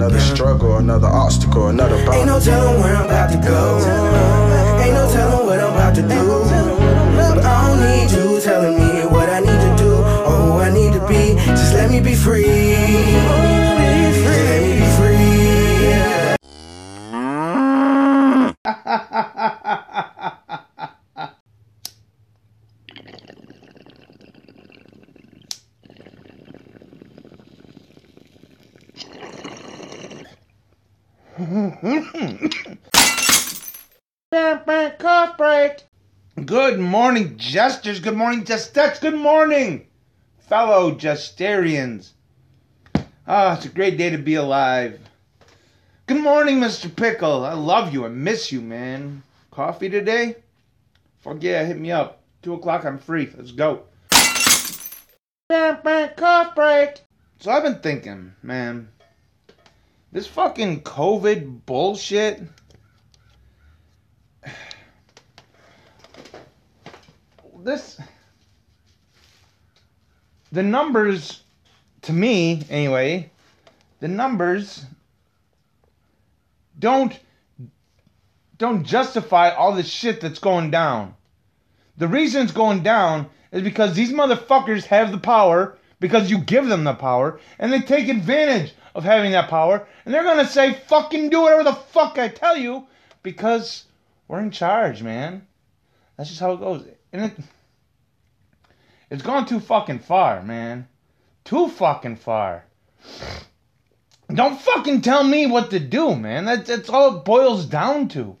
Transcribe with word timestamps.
Another 0.00 0.18
struggle, 0.18 0.78
another 0.78 1.08
obstacle, 1.08 1.68
another 1.68 1.96
bound. 2.06 2.14
Ain't 2.14 2.26
no 2.26 2.40
telling 2.40 2.80
where 2.80 2.96
I'm 2.96 3.04
about 3.04 3.30
to 3.32 3.36
go. 3.36 3.76
Ain't 4.82 4.94
no 4.94 5.12
telling 5.12 5.44
what 5.46 5.60
I'm 5.60 5.74
about 5.74 5.94
to 5.94 6.00
do. 6.00 6.40
But 7.18 7.44
I 7.44 7.68
don't 7.68 7.80
need 7.84 8.10
you 8.10 8.40
telling 8.40 8.78
me 8.78 9.04
what 9.04 9.28
I 9.28 9.40
need 9.40 9.60
to 9.60 9.76
do 9.76 9.92
or 9.92 10.36
who 10.40 10.58
I 10.60 10.70
need 10.72 10.94
to 10.94 11.06
be. 11.06 11.34
Just 11.44 11.74
let 11.74 11.90
me 11.90 12.00
be 12.00 12.14
free. 12.14 12.39
Jesters. 37.50 37.98
Good 37.98 38.16
morning, 38.16 38.44
justettes. 38.44 39.00
Good 39.00 39.16
morning, 39.16 39.88
fellow 40.38 40.92
jesterians. 40.92 42.12
Ah, 43.26 43.56
it's 43.56 43.66
a 43.66 43.68
great 43.68 43.98
day 43.98 44.10
to 44.10 44.18
be 44.18 44.36
alive. 44.36 45.00
Good 46.06 46.20
morning, 46.22 46.60
Mr. 46.60 46.94
Pickle. 46.94 47.44
I 47.44 47.54
love 47.54 47.92
you. 47.92 48.04
I 48.04 48.08
miss 48.08 48.52
you, 48.52 48.60
man. 48.60 49.24
Coffee 49.50 49.88
today? 49.88 50.36
Fuck 51.22 51.42
yeah, 51.42 51.64
hit 51.64 51.76
me 51.76 51.90
up. 51.90 52.20
Two 52.40 52.54
o'clock, 52.54 52.84
I'm 52.84 52.98
free. 52.98 53.28
Let's 53.36 53.50
go. 53.50 53.82
Cough 55.50 56.54
break. 56.54 57.00
So 57.40 57.50
I've 57.50 57.64
been 57.64 57.80
thinking, 57.80 58.32
man, 58.44 58.90
this 60.12 60.28
fucking 60.28 60.82
COVID 60.82 61.66
bullshit. 61.66 62.42
This. 67.64 68.00
The 70.50 70.62
numbers, 70.62 71.42
to 72.02 72.12
me 72.12 72.64
anyway, 72.70 73.30
the 74.00 74.08
numbers 74.08 74.84
don't 76.78 77.18
don't 78.56 78.84
justify 78.84 79.50
all 79.50 79.72
this 79.72 79.88
shit 79.88 80.20
that's 80.20 80.38
going 80.38 80.70
down. 80.70 81.14
The 81.96 82.08
reason 82.08 82.42
it's 82.42 82.52
going 82.52 82.82
down 82.82 83.28
is 83.52 83.62
because 83.62 83.94
these 83.94 84.12
motherfuckers 84.12 84.84
have 84.84 85.12
the 85.12 85.18
power 85.18 85.78
because 85.98 86.30
you 86.30 86.38
give 86.38 86.66
them 86.66 86.84
the 86.84 86.94
power 86.94 87.40
and 87.58 87.72
they 87.72 87.80
take 87.80 88.08
advantage 88.08 88.72
of 88.94 89.04
having 89.04 89.32
that 89.32 89.50
power 89.50 89.86
and 90.04 90.12
they're 90.12 90.24
gonna 90.24 90.46
say 90.46 90.74
fucking 90.74 91.28
do 91.30 91.42
whatever 91.42 91.64
the 91.64 91.72
fuck 91.72 92.18
I 92.18 92.28
tell 92.28 92.56
you 92.56 92.86
because 93.22 93.84
we're 94.28 94.40
in 94.40 94.50
charge, 94.50 95.02
man. 95.02 95.46
That's 96.16 96.30
just 96.30 96.40
how 96.40 96.52
it 96.52 96.60
goes. 96.60 96.86
And 97.12 97.24
it 97.24 97.32
it's 99.10 99.22
gone 99.22 99.44
too 99.44 99.58
fucking 99.58 99.98
far, 99.98 100.42
man. 100.42 100.86
Too 101.44 101.68
fucking 101.68 102.16
far. 102.16 102.64
Don't 104.32 104.60
fucking 104.60 105.00
tell 105.00 105.24
me 105.24 105.46
what 105.46 105.70
to 105.70 105.80
do, 105.80 106.14
man. 106.14 106.44
That's, 106.44 106.68
that's 106.68 106.88
all 106.88 107.16
it 107.16 107.24
boils 107.24 107.66
down 107.66 108.08
to. 108.10 108.36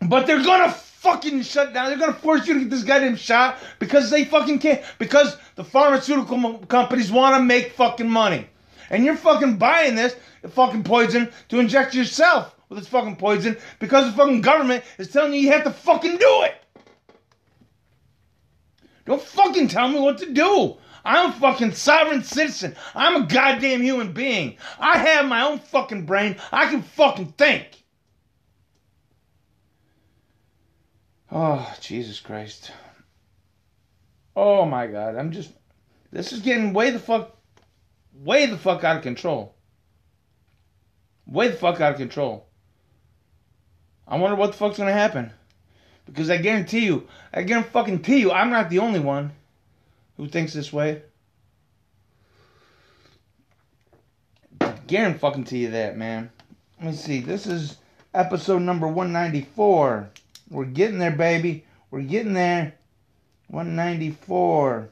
But 0.00 0.26
they're 0.26 0.42
gonna 0.42 0.74
fucking 1.04 1.42
shut 1.42 1.74
down. 1.74 1.90
They're 1.90 1.98
gonna 1.98 2.14
force 2.14 2.48
you 2.48 2.54
to 2.54 2.60
get 2.60 2.70
this 2.70 2.82
goddamn 2.82 3.16
shot 3.16 3.58
because 3.78 4.10
they 4.10 4.24
fucking 4.24 4.58
can't. 4.58 4.82
Because 4.98 5.36
the 5.54 5.62
pharmaceutical 5.62 6.58
companies 6.66 7.12
wanna 7.12 7.44
make 7.44 7.72
fucking 7.72 8.08
money. 8.08 8.48
And 8.90 9.04
you're 9.04 9.16
fucking 9.16 9.58
buying 9.58 9.94
this 9.94 10.16
fucking 10.48 10.84
poison 10.84 11.30
to 11.48 11.58
inject 11.58 11.94
yourself 11.94 12.56
with 12.68 12.78
this 12.78 12.88
fucking 12.88 13.16
poison 13.16 13.56
because 13.78 14.06
the 14.06 14.16
fucking 14.16 14.40
government 14.40 14.82
is 14.98 15.08
telling 15.08 15.32
you 15.32 15.40
you 15.40 15.52
have 15.52 15.64
to 15.64 15.70
fucking 15.70 16.16
do 16.16 16.42
it. 16.42 16.54
Don't 19.04 19.22
fucking 19.22 19.68
tell 19.68 19.88
me 19.88 20.00
what 20.00 20.18
to 20.18 20.32
do. 20.32 20.76
I'm 21.04 21.30
a 21.30 21.32
fucking 21.34 21.72
sovereign 21.72 22.22
citizen. 22.22 22.74
I'm 22.94 23.22
a 23.22 23.26
goddamn 23.26 23.82
human 23.82 24.14
being. 24.14 24.56
I 24.78 24.96
have 24.96 25.26
my 25.26 25.42
own 25.42 25.58
fucking 25.58 26.06
brain. 26.06 26.36
I 26.50 26.70
can 26.70 26.82
fucking 26.82 27.34
think. 27.36 27.83
Oh, 31.36 31.74
Jesus 31.80 32.20
Christ. 32.20 32.70
Oh 34.36 34.64
my 34.64 34.86
God. 34.86 35.16
I'm 35.16 35.32
just. 35.32 35.50
This 36.12 36.32
is 36.32 36.38
getting 36.40 36.72
way 36.72 36.90
the 36.90 37.00
fuck. 37.00 37.36
Way 38.22 38.46
the 38.46 38.56
fuck 38.56 38.84
out 38.84 38.98
of 38.98 39.02
control. 39.02 39.52
Way 41.26 41.48
the 41.48 41.56
fuck 41.56 41.80
out 41.80 41.90
of 41.90 41.98
control. 41.98 42.46
I 44.06 44.16
wonder 44.16 44.36
what 44.36 44.52
the 44.52 44.58
fuck's 44.58 44.78
gonna 44.78 44.92
happen. 44.92 45.32
Because 46.06 46.30
I 46.30 46.36
guarantee 46.36 46.84
you, 46.84 47.08
I 47.32 47.42
guarantee 47.42 47.70
fucking 47.70 48.02
to 48.02 48.16
you, 48.16 48.30
I'm 48.30 48.50
not 48.50 48.70
the 48.70 48.78
only 48.78 49.00
one 49.00 49.32
who 50.16 50.28
thinks 50.28 50.52
this 50.52 50.72
way. 50.72 51.02
Guarantee 54.86 55.18
fucking 55.18 55.44
to 55.44 55.58
you 55.58 55.70
that, 55.72 55.96
man. 55.96 56.30
Let 56.78 56.90
me 56.90 56.96
see. 56.96 57.20
This 57.20 57.46
is 57.46 57.78
episode 58.12 58.62
number 58.62 58.86
194. 58.86 60.10
We're 60.54 60.66
getting 60.66 61.00
there, 61.00 61.10
baby. 61.10 61.64
We're 61.90 62.02
getting 62.02 62.32
there. 62.32 62.74
194. 63.48 64.88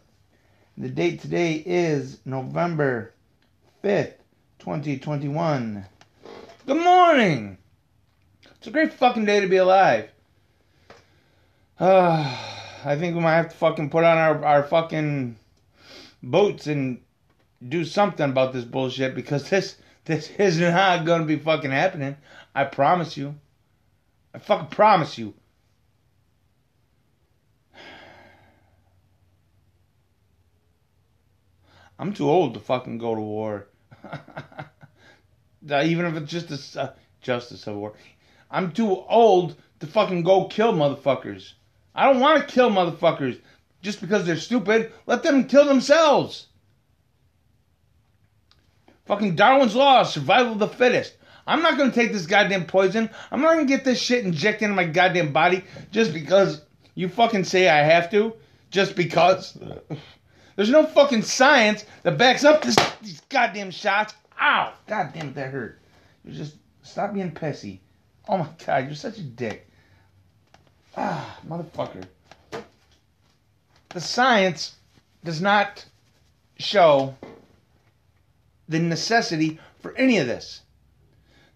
The 0.77 0.89
date 0.89 1.21
today 1.21 1.62
is 1.65 2.19
November 2.25 3.15
5th, 3.84 4.15
2021. 4.59 5.87
Good 6.67 6.77
morning. 6.77 7.59
It's 8.56 8.67
a 8.67 8.72
great 8.72 8.93
fucking 8.93 9.25
day 9.25 9.39
to 9.39 9.47
be 9.47 9.59
alive. 9.59 10.10
Uh, 11.78 12.36
I 12.84 12.97
think 12.97 13.15
we 13.15 13.22
might 13.22 13.36
have 13.36 13.51
to 13.51 13.57
fucking 13.57 13.91
put 13.91 14.03
on 14.03 14.19
our, 14.19 14.45
our 14.45 14.63
fucking 14.65 15.36
boots 16.25 16.66
and 16.66 17.01
do 17.69 17.84
something 17.84 18.28
about 18.31 18.53
this 18.53 18.65
bullshit 18.65 19.15
because 19.15 19.48
this 19.51 19.77
this 20.07 20.28
is 20.41 20.59
not 20.59 21.07
gonna 21.07 21.25
be 21.25 21.36
fucking 21.36 21.71
happening. 21.71 22.16
I 22.53 22.65
promise 22.65 23.16
you. 23.16 23.36
I 24.34 24.41
fucking 24.41 24.66
promise 24.66 25.16
you. 25.19 25.34
I'm 31.98 32.12
too 32.12 32.28
old 32.28 32.54
to 32.54 32.60
fucking 32.60 32.98
go 32.98 33.15
to 33.15 33.21
war. 33.21 33.68
Even 35.65 36.06
if 36.06 36.16
it's 36.16 36.30
just 36.30 36.77
a 36.77 36.94
uh, 37.27 37.41
civil 37.41 37.80
war. 37.80 37.94
I'm 38.50 38.72
too 38.72 39.04
old 39.09 39.56
to 39.80 39.86
fucking 39.86 40.22
go 40.22 40.47
kill 40.47 40.72
motherfuckers. 40.72 41.53
I 41.94 42.10
don't 42.10 42.21
want 42.21 42.41
to 42.47 42.54
kill 42.54 42.71
motherfuckers 42.71 43.41
just 43.83 44.00
because 44.00 44.27
they're 44.27 44.36
stupid. 44.36 44.92
Let 45.06 45.22
them 45.22 45.47
kill 45.47 45.65
themselves. 45.66 46.47
Fucking 49.06 49.34
Darwin's 49.34 49.74
Law, 49.74 50.04
survival 50.04 50.53
of 50.53 50.59
the 50.59 50.68
fittest. 50.68 51.16
I'm 51.47 51.62
not 51.62 51.77
gonna 51.77 51.92
take 51.92 52.12
this 52.12 52.27
goddamn 52.27 52.66
poison. 52.66 53.10
I'm 53.30 53.41
not 53.41 53.54
gonna 53.54 53.66
get 53.66 53.84
this 53.84 54.00
shit 54.00 54.24
injected 54.24 54.62
into 54.62 54.77
my 54.77 54.84
goddamn 54.84 55.33
body 55.33 55.65
just 55.91 56.15
because 56.15 56.62
you 56.95 57.09
fucking 57.09 57.45
say 57.45 57.68
I 57.68 57.83
have 57.83 58.10
to. 58.12 58.34
Just 58.71 58.97
because. 58.97 59.59
There's 60.62 60.70
no 60.70 60.86
fucking 60.86 61.22
science 61.22 61.84
that 62.04 62.16
backs 62.16 62.44
up 62.44 62.62
this, 62.62 62.76
these 63.03 63.20
goddamn 63.22 63.72
shots. 63.72 64.14
Ow! 64.41 64.72
God 64.86 65.10
damn 65.12 65.30
it, 65.30 65.34
that 65.34 65.50
hurt. 65.50 65.80
You 66.24 66.32
just 66.32 66.54
stop 66.82 67.14
being 67.14 67.32
pissy. 67.32 67.80
Oh 68.28 68.38
my 68.38 68.47
god, 68.64 68.86
you're 68.86 68.94
such 68.94 69.18
a 69.18 69.22
dick. 69.22 69.68
Ah, 70.97 71.41
motherfucker. 71.48 72.04
The 73.88 74.00
science 74.00 74.76
does 75.24 75.42
not 75.42 75.84
show 76.60 77.16
the 78.68 78.78
necessity 78.78 79.59
for 79.80 79.97
any 79.97 80.18
of 80.18 80.28
this. 80.28 80.60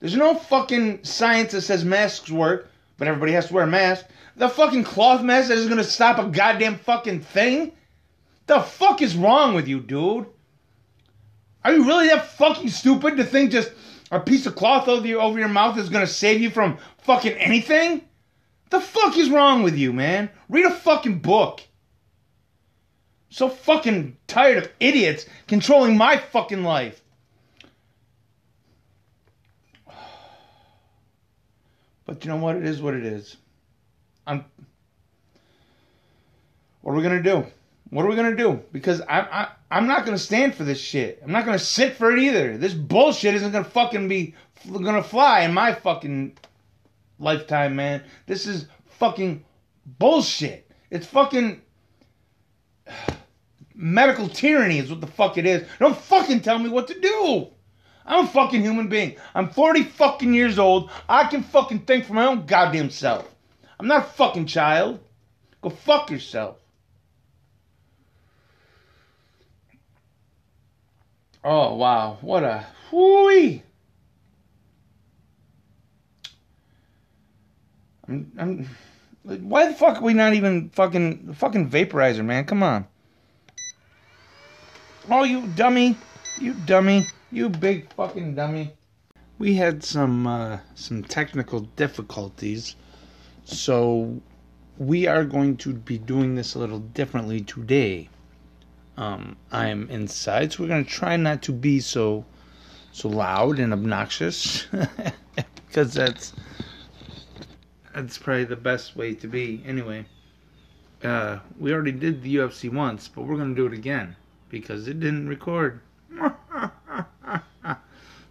There's 0.00 0.16
no 0.16 0.34
fucking 0.34 1.04
science 1.04 1.52
that 1.52 1.60
says 1.60 1.84
masks 1.84 2.28
work, 2.28 2.72
but 2.98 3.06
everybody 3.06 3.30
has 3.34 3.46
to 3.46 3.54
wear 3.54 3.62
a 3.62 3.68
mask. 3.68 4.06
The 4.34 4.48
fucking 4.48 4.82
cloth 4.82 5.22
mask 5.22 5.46
that 5.46 5.58
is 5.58 5.68
gonna 5.68 5.84
stop 5.84 6.18
a 6.18 6.24
goddamn 6.24 6.78
fucking 6.78 7.20
thing? 7.20 7.70
The 8.46 8.60
fuck 8.60 9.02
is 9.02 9.16
wrong 9.16 9.54
with 9.54 9.68
you, 9.68 9.80
dude? 9.80 10.26
Are 11.64 11.72
you 11.72 11.84
really 11.84 12.08
that 12.08 12.26
fucking 12.26 12.68
stupid 12.68 13.16
to 13.16 13.24
think 13.24 13.50
just 13.50 13.72
a 14.12 14.20
piece 14.20 14.46
of 14.46 14.54
cloth 14.54 14.86
over 14.86 15.06
your, 15.06 15.20
over 15.20 15.38
your 15.38 15.48
mouth 15.48 15.76
is 15.78 15.88
gonna 15.88 16.06
save 16.06 16.40
you 16.40 16.50
from 16.50 16.78
fucking 16.98 17.32
anything? 17.32 18.02
The 18.70 18.80
fuck 18.80 19.16
is 19.16 19.30
wrong 19.30 19.62
with 19.62 19.76
you, 19.76 19.92
man? 19.92 20.30
Read 20.48 20.64
a 20.64 20.70
fucking 20.70 21.18
book. 21.18 21.60
So 23.30 23.48
fucking 23.48 24.16
tired 24.28 24.58
of 24.58 24.70
idiots 24.78 25.26
controlling 25.48 25.96
my 25.96 26.16
fucking 26.16 26.62
life. 26.62 27.02
But 32.06 32.24
you 32.24 32.30
know 32.30 32.36
what? 32.36 32.56
It 32.56 32.64
is 32.64 32.80
what 32.80 32.94
it 32.94 33.04
is. 33.04 33.36
I'm. 34.26 34.44
What 36.82 36.92
are 36.92 36.96
we 36.96 37.02
gonna 37.02 37.22
do? 37.22 37.44
What 37.90 38.04
are 38.04 38.08
we 38.08 38.16
gonna 38.16 38.36
do? 38.36 38.62
Because 38.72 39.00
I, 39.02 39.20
I 39.20 39.48
I'm 39.70 39.86
not 39.86 40.04
gonna 40.04 40.18
stand 40.18 40.54
for 40.54 40.64
this 40.64 40.80
shit. 40.80 41.20
I'm 41.22 41.30
not 41.30 41.44
gonna 41.44 41.58
sit 41.58 41.96
for 41.96 42.12
it 42.12 42.18
either. 42.18 42.56
This 42.56 42.74
bullshit 42.74 43.34
isn't 43.34 43.52
gonna 43.52 43.64
fucking 43.64 44.08
be 44.08 44.34
gonna 44.70 45.02
fly 45.02 45.42
in 45.42 45.54
my 45.54 45.72
fucking 45.72 46.36
lifetime, 47.18 47.76
man. 47.76 48.02
This 48.26 48.46
is 48.46 48.66
fucking 48.86 49.44
bullshit. 49.84 50.70
It's 50.90 51.06
fucking 51.06 51.62
medical 53.74 54.28
tyranny 54.28 54.78
is 54.78 54.90
what 54.90 55.00
the 55.00 55.06
fuck 55.06 55.38
it 55.38 55.46
is. 55.46 55.66
Don't 55.78 55.96
fucking 55.96 56.40
tell 56.40 56.58
me 56.58 56.68
what 56.68 56.88
to 56.88 57.00
do. 57.00 57.48
I'm 58.04 58.24
a 58.24 58.28
fucking 58.28 58.62
human 58.62 58.88
being. 58.88 59.16
I'm 59.34 59.50
40 59.50 59.82
fucking 59.82 60.32
years 60.32 60.58
old. 60.58 60.90
I 61.08 61.24
can 61.24 61.42
fucking 61.42 61.80
think 61.80 62.04
for 62.04 62.14
my 62.14 62.26
own 62.26 62.46
goddamn 62.46 62.90
self. 62.90 63.32
I'm 63.78 63.88
not 63.88 64.06
a 64.06 64.10
fucking 64.10 64.46
child. 64.46 65.00
Go 65.60 65.70
fuck 65.70 66.10
yourself. 66.10 66.56
Oh 71.48 71.76
wow, 71.76 72.18
what 72.22 72.42
a 72.42 72.66
whooey. 72.90 73.62
I'm, 78.08 78.32
I'm, 78.36 78.68
why 79.48 79.68
the 79.68 79.74
fuck 79.74 79.98
are 79.98 80.02
we 80.02 80.12
not 80.12 80.34
even 80.34 80.70
fucking 80.70 81.34
fucking 81.34 81.70
vaporizer, 81.70 82.24
man? 82.24 82.46
Come 82.46 82.64
on. 82.64 82.88
Oh, 85.08 85.22
you 85.22 85.46
dummy, 85.54 85.96
you 86.40 86.54
dummy, 86.66 87.06
you 87.30 87.48
big 87.48 87.92
fucking 87.92 88.34
dummy. 88.34 88.72
We 89.38 89.54
had 89.54 89.84
some 89.84 90.26
uh, 90.26 90.58
some 90.74 91.04
technical 91.04 91.60
difficulties, 91.60 92.74
so 93.44 94.20
we 94.78 95.06
are 95.06 95.24
going 95.24 95.58
to 95.58 95.74
be 95.74 95.96
doing 95.96 96.34
this 96.34 96.56
a 96.56 96.58
little 96.58 96.80
differently 96.80 97.42
today. 97.42 98.08
Um, 98.96 99.36
I'm 99.52 99.90
inside, 99.90 100.52
so 100.52 100.62
we're 100.62 100.68
gonna 100.68 100.84
try 100.84 101.16
not 101.16 101.42
to 101.42 101.52
be 101.52 101.80
so 101.80 102.24
so 102.92 103.08
loud 103.08 103.58
and 103.58 103.74
obnoxious 103.74 104.66
because 105.66 105.92
that's 105.92 106.32
that's 107.94 108.16
probably 108.16 108.44
the 108.44 108.56
best 108.56 108.96
way 108.96 109.14
to 109.14 109.28
be. 109.28 109.62
Anyway, 109.66 110.06
uh, 111.04 111.40
we 111.58 111.72
already 111.72 111.92
did 111.92 112.22
the 112.22 112.36
UFC 112.36 112.72
once, 112.72 113.06
but 113.08 113.22
we're 113.22 113.36
gonna 113.36 113.54
do 113.54 113.66
it 113.66 113.74
again 113.74 114.16
because 114.48 114.88
it 114.88 114.98
didn't 114.98 115.28
record. 115.28 115.80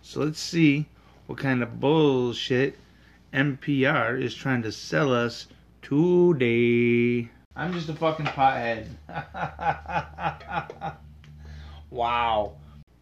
so 0.02 0.22
let's 0.22 0.40
see 0.40 0.88
what 1.28 1.38
kind 1.38 1.62
of 1.62 1.80
bullshit 1.80 2.80
NPR 3.34 4.20
is 4.22 4.34
trying 4.34 4.64
to 4.64 4.72
sell 4.72 5.14
us 5.14 5.48
today. 5.82 7.30
I'm 7.56 7.72
just 7.74 7.88
a 7.88 7.94
fucking 7.94 8.26
pothead. 8.28 8.88
wow. 11.90 12.54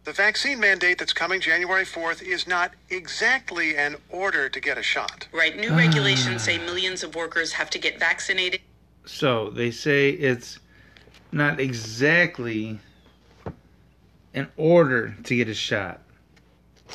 The 0.04 0.12
vaccine 0.12 0.60
mandate 0.60 0.98
that's 0.98 1.12
coming 1.12 1.40
January 1.40 1.84
4th 1.84 2.22
is 2.22 2.46
not 2.46 2.72
exactly 2.90 3.76
an 3.76 3.96
order 4.10 4.48
to 4.48 4.60
get 4.60 4.78
a 4.78 4.82
shot. 4.82 5.26
Right. 5.32 5.56
New 5.56 5.74
regulations 5.74 6.44
say 6.44 6.58
millions 6.58 7.02
of 7.02 7.14
workers 7.14 7.52
have 7.52 7.70
to 7.70 7.78
get 7.78 7.98
vaccinated. 7.98 8.60
So 9.06 9.50
they 9.50 9.70
say 9.70 10.10
it's 10.10 10.58
not 11.32 11.58
exactly 11.58 12.78
an 14.34 14.48
order 14.56 15.16
to 15.24 15.36
get 15.36 15.48
a 15.48 15.54
shot. 15.54 16.00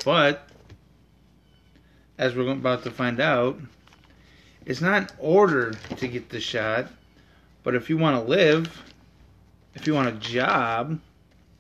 But, 0.06 0.48
as 2.18 2.36
we're 2.36 2.50
about 2.52 2.84
to 2.84 2.92
find 2.92 3.20
out, 3.20 3.60
it's 4.66 4.82
not 4.82 5.02
an 5.02 5.08
order 5.18 5.74
to 5.98 6.08
get 6.08 6.30
the 6.30 6.40
shot, 6.40 6.88
but 7.64 7.76
if 7.76 7.90
you 7.90 7.98
want 7.98 8.24
to 8.24 8.30
live, 8.30 8.84
if 9.76 9.88
you 9.88 9.94
want 9.94 10.08
a 10.08 10.20
job, 10.20 11.00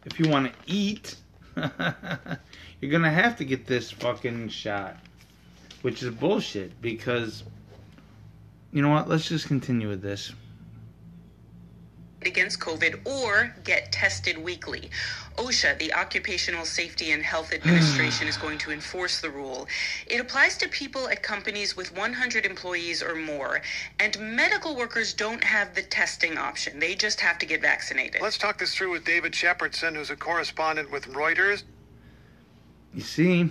if 0.06 0.20
you 0.20 0.30
want 0.30 0.52
to 0.52 0.60
eat, 0.66 1.16
you're 1.56 2.92
going 2.92 3.04
to 3.04 3.10
have 3.10 3.38
to 3.38 3.46
get 3.46 3.68
this 3.68 3.92
fucking 3.92 4.50
shot. 4.50 4.98
Which 5.82 6.04
is 6.04 6.14
bullshit 6.14 6.82
because, 6.82 7.44
you 8.74 8.82
know 8.82 8.90
what, 8.90 9.08
let's 9.08 9.30
just 9.30 9.48
continue 9.48 9.88
with 9.88 10.02
this 10.02 10.34
against 12.24 12.60
COVID 12.60 13.06
or 13.06 13.56
get 13.64 13.92
tested 13.92 14.38
weekly. 14.38 14.90
OSHA, 15.38 15.80
the 15.80 15.94
Occupational 15.94 16.66
Safety 16.66 17.12
and 17.12 17.24
Health 17.24 17.54
Administration, 17.54 18.28
is 18.28 18.36
going 18.36 18.58
to 18.58 18.72
enforce 18.72 19.22
the 19.22 19.30
rule. 19.30 19.68
It 20.06 20.20
applies 20.20 20.58
to 20.58 20.68
people 20.68 21.08
at 21.08 21.24
companies 21.24 21.78
with 21.78 21.96
100 21.96 22.46
employees 22.46 23.02
or 23.02 23.16
more, 23.16 23.62
and 24.00 24.20
medical 24.20 24.76
workers 24.76 25.14
don't 25.14 25.44
have 25.44 25.76
the 25.76 25.82
testing 25.82 26.38
option. 26.38 26.80
They 26.80 26.96
just 26.96 27.22
have 27.22 27.38
to 27.40 27.46
get 27.46 27.62
vaccinated. 27.62 28.22
Let's 28.22 28.38
talk 28.38 28.60
this 28.60 28.76
through 28.76 28.92
with 28.92 29.06
David 29.06 29.32
Shepardson, 29.32 29.96
who's 29.96 30.10
a 30.10 30.18
correspondent 30.18 30.92
with 30.92 31.06
Reuters. 31.08 31.64
You 32.94 33.02
see, 33.02 33.50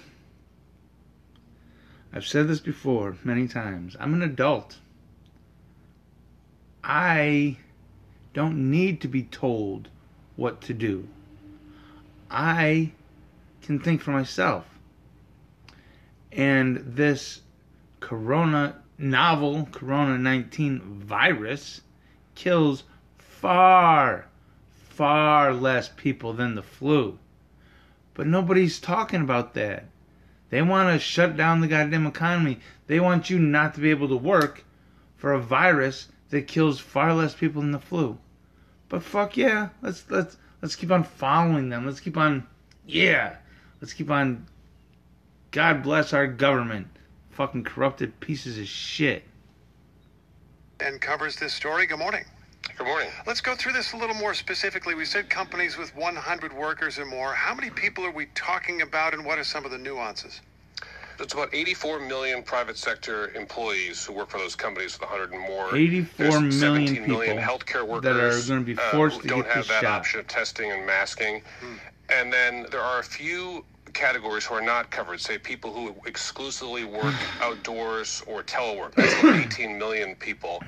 I've 2.13 2.27
said 2.27 2.49
this 2.49 2.61
before 2.61 3.17
many 3.25 3.49
times. 3.49 3.97
I'm 3.99 4.13
an 4.13 4.23
adult. 4.23 4.77
I 6.85 7.57
don't 8.35 8.71
need 8.71 9.01
to 9.01 9.09
be 9.09 9.23
told 9.23 9.89
what 10.37 10.61
to 10.63 10.75
do. 10.75 11.09
I 12.31 12.93
can 13.63 13.81
think 13.81 14.01
for 14.01 14.11
myself. 14.13 14.67
And 16.33 16.77
this 16.79 17.41
corona 18.01 18.83
novel 18.99 19.69
corona 19.71 20.19
19 20.19 20.81
virus 20.81 21.83
kills 22.35 22.83
far 23.17 24.27
far 24.73 25.53
less 25.53 25.89
people 25.97 26.33
than 26.33 26.57
the 26.57 26.63
flu. 26.63 27.19
But 28.15 28.27
nobody's 28.27 28.81
talking 28.81 29.21
about 29.21 29.55
that. 29.55 29.85
They 30.51 30.63
want 30.63 30.93
to 30.93 30.99
shut 30.99 31.37
down 31.37 31.61
the 31.61 31.69
goddamn 31.69 32.07
economy. 32.07 32.59
They 32.89 32.99
want 32.99 33.31
you 33.31 33.39
not 33.39 33.75
to 33.75 33.81
be 33.81 33.91
able 33.91 34.09
to 34.09 34.17
work 34.17 34.65
for 35.17 35.33
a 35.33 35.41
virus 35.41 36.09
that 36.31 36.47
kills 36.47 36.79
far 36.79 37.15
less 37.15 37.35
people 37.35 37.63
than 37.63 37.73
the 37.73 37.79
flu. 37.79 38.19
But 38.89 39.03
fuck 39.03 39.37
yeah, 39.37 39.71
let's 39.83 40.05
let's 40.11 40.37
let's 40.63 40.77
keep 40.77 40.91
on 40.91 41.05
following 41.05 41.69
them. 41.69 41.87
Let's 41.87 42.01
keep 42.01 42.17
on 42.17 42.47
yeah. 42.87 43.37
Let's 43.81 43.93
keep 43.93 44.11
on 44.11 44.47
God 45.51 45.83
bless 45.83 46.13
our 46.13 46.27
government. 46.27 46.89
Fucking 47.31 47.65
corrupted 47.65 48.19
pieces 48.21 48.59
of 48.59 48.67
shit. 48.67 49.25
And 50.81 51.01
covers 51.01 51.37
this 51.37 51.53
story. 51.53 51.87
Good 51.87 51.99
morning. 51.99 52.25
Good 52.77 52.87
morning. 52.87 53.11
Let's 53.27 53.41
go 53.41 53.55
through 53.55 53.73
this 53.73 53.93
a 53.93 53.97
little 53.97 54.15
more 54.15 54.35
specifically. 54.35 54.95
We 54.95 55.05
said 55.05 55.31
companies 55.31 55.77
with 55.77 55.95
100 55.97 56.53
workers 56.53 56.99
or 56.99 57.07
more. 57.07 57.33
How 57.33 57.55
many 57.55 57.71
people 57.71 58.05
are 58.05 58.11
we 58.11 58.27
talking 58.35 58.83
about, 58.83 59.15
and 59.15 59.25
what 59.25 59.39
are 59.39 59.45
some 59.45 59.65
of 59.65 59.71
the 59.71 59.79
nuances? 59.79 60.41
There's 61.19 61.33
about 61.33 61.53
84 61.53 61.99
million 62.01 62.45
private 62.45 62.79
sector 62.79 63.31
employees 63.35 64.05
who 64.05 64.13
work 64.13 64.31
for 64.31 64.39
those 64.39 64.55
companies 64.55 64.99
with 64.99 65.11
100 65.11 65.33
and 65.33 65.41
more. 65.41 65.75
84 65.77 66.15
There's 66.17 66.35
million 66.35 66.53
17 66.87 67.09
million 67.09 67.37
people 67.37 67.59
healthcare 67.59 67.87
workers 67.87 68.03
that 68.05 68.17
are 68.17 68.55
gonna 68.55 68.65
be 68.65 68.79
uh, 68.79 68.91
forced 68.93 69.17
who 69.17 69.23
to 69.23 69.29
don't 69.29 69.43
get 69.43 69.49
have 69.49 69.65
this 69.65 69.69
that 69.69 69.83
shot. 69.83 69.99
option 69.99 70.21
of 70.21 70.29
testing 70.29 70.71
and 70.71 70.87
masking. 70.87 71.43
And 72.09 72.33
then 72.33 72.67
there 72.71 72.81
are 72.81 73.01
a 73.01 73.05
few 73.05 73.65
categories 73.95 74.45
who 74.47 74.55
are 74.55 74.63
not 74.63 74.91
covered, 74.91 75.21
say 75.21 75.39
people 75.39 75.73
who 75.73 75.95
exclusively 76.07 76.85
work 76.85 77.15
outdoors 77.41 78.23
or 78.29 78.45
telework. 78.45 78.95
That's 78.95 79.13
about 79.21 79.35
18 79.47 79.77
million 79.77 80.15
people. 80.15 80.63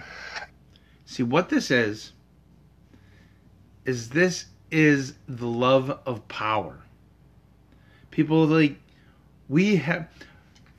See 1.07 1.23
what 1.23 1.49
this 1.49 1.71
is 1.71 2.13
is 3.85 4.11
this 4.11 4.47
is 4.71 5.15
the 5.29 5.47
love 5.47 5.99
of 6.07 6.27
power. 6.29 6.81
People 8.11 8.47
like 8.47 8.77
we 9.49 9.77
have 9.77 10.09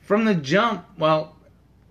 from 0.02 0.24
the 0.26 0.34
jump. 0.34 0.84
Well, 0.98 1.36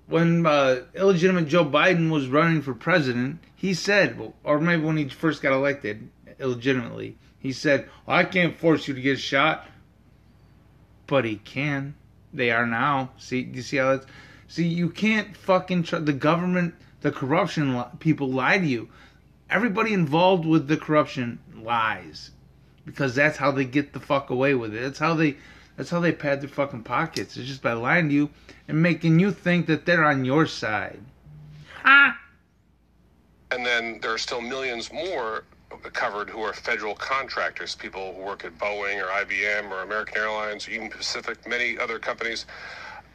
when 0.08 0.46
uh, 0.46 0.82
illegitimate 0.94 1.48
Joe 1.48 1.65
Biden 1.65 2.12
was 2.12 2.27
running 2.27 2.62
for 2.62 2.74
president, 2.74 3.39
he 3.56 3.74
said, 3.74 4.34
or 4.44 4.60
maybe 4.60 4.84
when 4.84 4.98
he 4.98 5.08
first 5.10 5.41
got 5.41 5.53
elected 5.53 6.10
illegitimately, 6.39 7.18
he 7.39 7.51
said, 7.51 7.89
"I 8.08 8.25
can't 8.25 8.58
force 8.58 8.88
you 8.88 8.94
to 8.94 9.01
get 9.01 9.20
shot," 9.20 9.68
but 11.08 11.25
he 11.25 11.38
can. 11.38 11.96
They 12.34 12.51
are 12.51 12.65
now. 12.65 13.12
See, 13.18 13.41
you 13.41 13.62
see 13.62 13.77
how 13.77 13.91
it's. 13.91 14.06
See, 14.48 14.68
you 14.68 14.89
can't 14.89 15.36
fucking 15.36 15.84
tr- 15.84 15.98
the 15.98 16.13
government, 16.13 16.75
the 17.01 17.12
corruption 17.12 17.77
li- 17.77 17.86
people 18.00 18.30
lie 18.30 18.58
to 18.58 18.65
you. 18.65 18.89
Everybody 19.50 19.94
involved 19.94 20.46
with 20.46 20.68
the 20.68 20.77
corruption 20.77 21.39
lies 21.56 22.32
because 22.86 23.15
that's 23.15 23.38
how 23.38 23.51
they 23.51 23.65
get 23.65 23.94
the 23.94 24.00
fuck 24.00 24.30
away 24.30 24.56
with 24.56 24.75
it. 24.75 24.82
That's 24.82 25.00
how 25.00 25.13
they 25.13 25.38
that's 25.81 25.89
how 25.89 26.00
they 26.00 26.11
pad 26.11 26.41
their 26.41 26.47
fucking 26.47 26.83
pockets. 26.83 27.35
It's 27.38 27.47
just 27.47 27.63
by 27.63 27.73
lying 27.73 28.09
to 28.09 28.13
you 28.13 28.29
and 28.67 28.83
making 28.83 29.17
you 29.17 29.31
think 29.31 29.65
that 29.65 29.83
they're 29.83 30.05
on 30.05 30.23
your 30.25 30.45
side. 30.45 31.00
Ah! 31.83 32.15
And 33.50 33.65
then 33.65 33.97
there 34.00 34.13
are 34.13 34.19
still 34.19 34.41
millions 34.41 34.93
more 34.93 35.43
covered 35.93 36.29
who 36.29 36.43
are 36.43 36.53
federal 36.53 36.93
contractors, 36.93 37.73
people 37.73 38.13
who 38.13 38.21
work 38.21 38.45
at 38.45 38.55
Boeing 38.59 39.01
or 39.01 39.07
IBM 39.07 39.71
or 39.71 39.81
American 39.81 40.17
Airlines, 40.17 40.67
or 40.67 40.71
even 40.71 40.91
Pacific, 40.91 41.47
many 41.47 41.79
other 41.79 41.97
companies. 41.97 42.45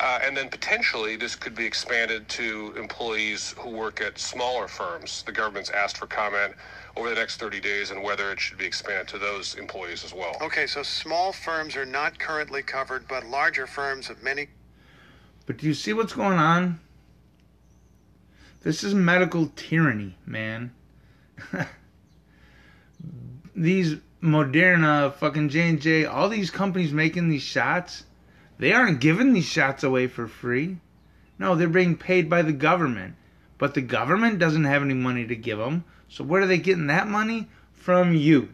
Uh, 0.00 0.18
and 0.24 0.36
then 0.36 0.48
potentially 0.48 1.14
this 1.14 1.36
could 1.36 1.54
be 1.54 1.64
expanded 1.64 2.28
to 2.30 2.74
employees 2.76 3.54
who 3.58 3.70
work 3.70 4.00
at 4.00 4.18
smaller 4.18 4.66
firms. 4.66 5.22
The 5.22 5.30
government's 5.30 5.70
asked 5.70 5.98
for 5.98 6.08
comment 6.08 6.56
over 6.96 7.10
the 7.10 7.14
next 7.14 7.38
30 7.38 7.60
days 7.60 7.90
and 7.90 8.02
whether 8.02 8.32
it 8.32 8.40
should 8.40 8.58
be 8.58 8.64
expanded 8.64 9.08
to 9.08 9.18
those 9.18 9.54
employees 9.56 10.04
as 10.04 10.14
well. 10.14 10.36
Okay, 10.40 10.66
so 10.66 10.82
small 10.82 11.32
firms 11.32 11.76
are 11.76 11.84
not 11.84 12.18
currently 12.18 12.62
covered, 12.62 13.06
but 13.06 13.26
larger 13.26 13.66
firms 13.66 14.08
of 14.08 14.22
many 14.22 14.48
But 15.46 15.58
do 15.58 15.66
you 15.66 15.74
see 15.74 15.92
what's 15.92 16.14
going 16.14 16.38
on? 16.38 16.80
This 18.62 18.82
is 18.82 18.94
medical 18.94 19.52
tyranny, 19.54 20.16
man. 20.26 20.72
these 23.54 23.96
Moderna, 24.22 25.14
fucking 25.14 25.50
J 25.50 25.68
and 25.68 25.80
J, 25.80 26.04
all 26.04 26.28
these 26.28 26.50
companies 26.50 26.92
making 26.92 27.28
these 27.28 27.42
shots, 27.42 28.04
they 28.58 28.72
aren't 28.72 29.00
giving 29.00 29.32
these 29.32 29.44
shots 29.44 29.84
away 29.84 30.06
for 30.06 30.26
free. 30.26 30.78
No, 31.38 31.54
they're 31.54 31.68
being 31.68 31.96
paid 31.96 32.30
by 32.30 32.42
the 32.42 32.52
government, 32.52 33.14
but 33.58 33.74
the 33.74 33.82
government 33.82 34.38
doesn't 34.38 34.64
have 34.64 34.82
any 34.82 34.94
money 34.94 35.26
to 35.26 35.36
give 35.36 35.58
them. 35.58 35.84
So 36.08 36.24
where 36.24 36.42
are 36.42 36.46
they 36.46 36.58
getting 36.58 36.86
that 36.86 37.08
money? 37.08 37.48
From 37.72 38.14
you. 38.14 38.50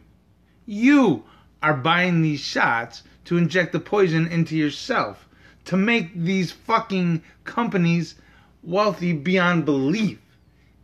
You 0.66 1.24
are 1.62 1.74
buying 1.74 2.22
these 2.22 2.40
shots 2.40 3.02
to 3.24 3.36
inject 3.36 3.72
the 3.72 3.80
poison 3.80 4.26
into 4.26 4.56
yourself 4.56 5.28
to 5.64 5.76
make 5.76 6.14
these 6.14 6.52
fucking 6.52 7.22
companies 7.44 8.16
wealthy 8.62 9.12
beyond 9.12 9.64
belief. 9.64 10.18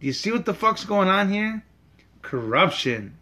Do 0.01 0.07
you 0.07 0.13
see 0.13 0.31
what 0.31 0.45
the 0.45 0.55
fuck's 0.55 0.85
going 0.85 1.09
on 1.09 1.33
here? 1.33 1.65
Corruption. 2.23 3.17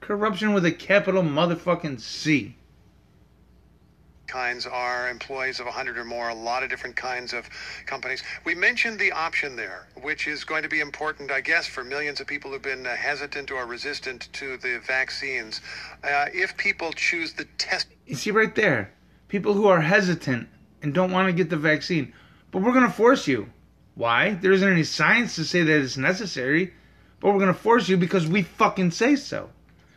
Corruption 0.00 0.52
with 0.52 0.64
a 0.64 0.72
capital 0.72 1.22
motherfucking 1.22 2.00
C. 2.00 2.56
kinds 4.26 4.66
are 4.66 5.08
employees 5.08 5.60
of 5.60 5.66
100 5.66 5.98
or 5.98 6.04
more, 6.04 6.28
a 6.28 6.34
lot 6.34 6.62
of 6.62 6.70
different 6.70 6.96
kinds 6.96 7.32
of 7.32 7.48
companies. 7.86 8.22
We 8.44 8.54
mentioned 8.54 8.98
the 8.98 9.12
option 9.12 9.56
there, 9.56 9.86
which 10.02 10.26
is 10.26 10.44
going 10.44 10.62
to 10.62 10.68
be 10.68 10.80
important, 10.80 11.30
I 11.30 11.40
guess, 11.40 11.66
for 11.66 11.84
millions 11.84 12.20
of 12.20 12.26
people 12.26 12.50
who've 12.50 12.62
been 12.62 12.86
uh, 12.86 12.96
hesitant 12.96 13.50
or 13.50 13.66
resistant 13.66 14.28
to 14.34 14.56
the 14.56 14.80
vaccines. 14.86 15.60
Uh, 16.02 16.26
if 16.32 16.56
people 16.56 16.92
choose 16.92 17.32
the 17.34 17.44
test 17.58 17.86
You 18.06 18.16
see 18.16 18.30
right 18.30 18.54
there, 18.54 18.92
people 19.28 19.54
who 19.54 19.66
are 19.66 19.80
hesitant 19.80 20.48
and 20.82 20.92
don't 20.92 21.12
want 21.12 21.28
to 21.28 21.32
get 21.32 21.50
the 21.50 21.56
vaccine, 21.56 22.12
but 22.50 22.62
we're 22.62 22.72
going 22.72 22.86
to 22.86 22.92
force 22.92 23.26
you. 23.26 23.50
Why? 23.94 24.34
There 24.34 24.52
isn't 24.52 24.68
any 24.68 24.84
science 24.84 25.36
to 25.36 25.44
say 25.44 25.62
that 25.62 25.80
it's 25.80 25.96
necessary, 25.96 26.74
but 27.20 27.28
we're 27.32 27.40
going 27.40 27.54
to 27.54 27.58
force 27.58 27.88
you 27.88 27.96
because 27.96 28.26
we 28.26 28.42
fucking 28.42 28.90
say 28.90 29.16
so. 29.16 29.50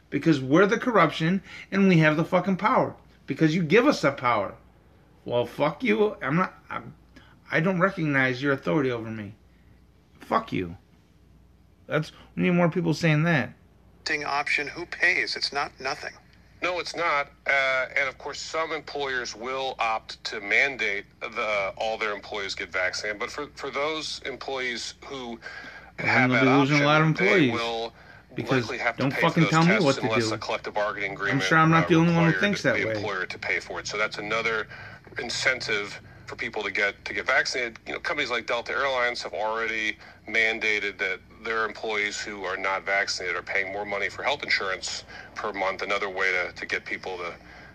Because 0.10 0.40
we're 0.40 0.68
the 0.68 0.78
corruption 0.78 1.42
and 1.72 1.90
we 1.90 1.98
have 1.98 2.16
the 2.16 2.24
fucking 2.24 2.58
power. 2.58 2.96
Because 3.28 3.54
you 3.54 3.62
give 3.62 3.86
us 3.86 4.02
that 4.02 4.18
power. 4.18 4.56
Well, 5.26 5.46
fuck 5.46 5.84
you. 5.84 6.16
I'm 6.22 6.38
not. 6.38 6.54
I'm, 6.70 6.96
I 7.52 7.60
don't 7.60 7.80
recognize 7.80 8.42
your 8.42 8.54
authority 8.54 8.92
over 8.92 9.10
me. 9.10 9.36
Fuck 10.22 10.52
you. 10.52 10.78
That's 11.88 12.12
we 12.36 12.44
need 12.44 12.52
more 12.52 12.70
people 12.70 12.94
saying 12.94 13.24
that. 13.24 13.54
option, 14.26 14.68
who 14.68 14.86
pays? 14.86 15.36
It's 15.36 15.52
not 15.52 15.72
nothing. 15.80 16.14
No, 16.62 16.80
it's 16.80 16.96
not. 16.96 17.28
Uh, 17.46 17.86
and 17.96 18.10
of 18.10 18.18
course, 18.18 18.40
some 18.40 18.72
employers 18.72 19.36
will 19.36 19.76
opt 19.80 20.24
to 20.26 20.40
mandate 20.40 21.06
the 21.20 21.74
all 21.78 21.98
their 21.98 22.14
employees 22.14 22.56
get 22.56 22.72
vaccinated. 22.72 23.20
But 23.20 23.30
for, 23.30 23.48
for 23.56 23.70
those 23.70 24.22
employees 24.26 24.96
who 25.06 25.40
have 26.00 26.32
they'll 26.32 26.46
that 26.46 26.58
losing 26.60 26.78
option, 26.78 26.84
a 26.84 26.88
lot 26.88 27.02
of 27.02 27.16
they 27.18 27.26
employees. 27.26 27.52
will 27.52 27.94
Because 28.36 28.64
likely 28.64 28.78
have 28.78 28.96
to 28.98 29.04
don't 29.04 29.14
fucking 29.14 29.48
tell 29.48 29.66
me 29.66 29.80
what 29.80 29.96
to 29.96 30.02
do. 30.02 30.34
a 30.34 30.38
collective 30.38 30.74
bargaining 30.74 31.14
agreement. 31.14 31.44
sure 31.44 31.58
I'm 31.58 31.72
not 31.72 31.88
the 31.88 31.96
only 31.96 32.14
one 32.14 32.32
who 32.32 32.40
thinks 32.40 32.62
that 32.64 32.76
way. 32.76 32.82
employer 32.82 33.26
to 33.26 33.40
pay 33.40 33.60
for 33.60 33.80
it. 33.80 33.88
So 33.88 33.98
that's 33.98 34.18
another 34.18 34.68
incentive 35.20 36.00
for 36.28 36.36
people 36.36 36.62
to 36.62 36.72
get 36.72 37.04
to 37.06 37.14
get 37.14 37.26
vaccinated. 37.26 37.80
You 37.88 37.94
know, 37.94 38.00
companies 38.00 38.30
like 38.30 38.46
Delta 38.46 38.74
Airlines 38.74 39.24
have 39.24 39.34
already 39.34 39.98
mandated 40.28 40.98
that 41.00 41.20
their 41.44 41.66
employees 41.66 42.20
who 42.20 42.44
are 42.44 42.58
not 42.58 42.86
vaccinated 42.86 43.38
are 43.38 43.42
paying 43.42 43.72
more 43.72 43.86
money 43.86 44.10
for 44.10 44.24
health 44.24 44.44
insurance 44.44 45.06
per 45.36 45.54
month. 45.54 45.82
Another 45.82 46.10
way 46.10 46.32
to, 46.34 46.52
to 46.52 46.66
get 46.66 46.86
people 46.86 47.18
to 47.18 47.34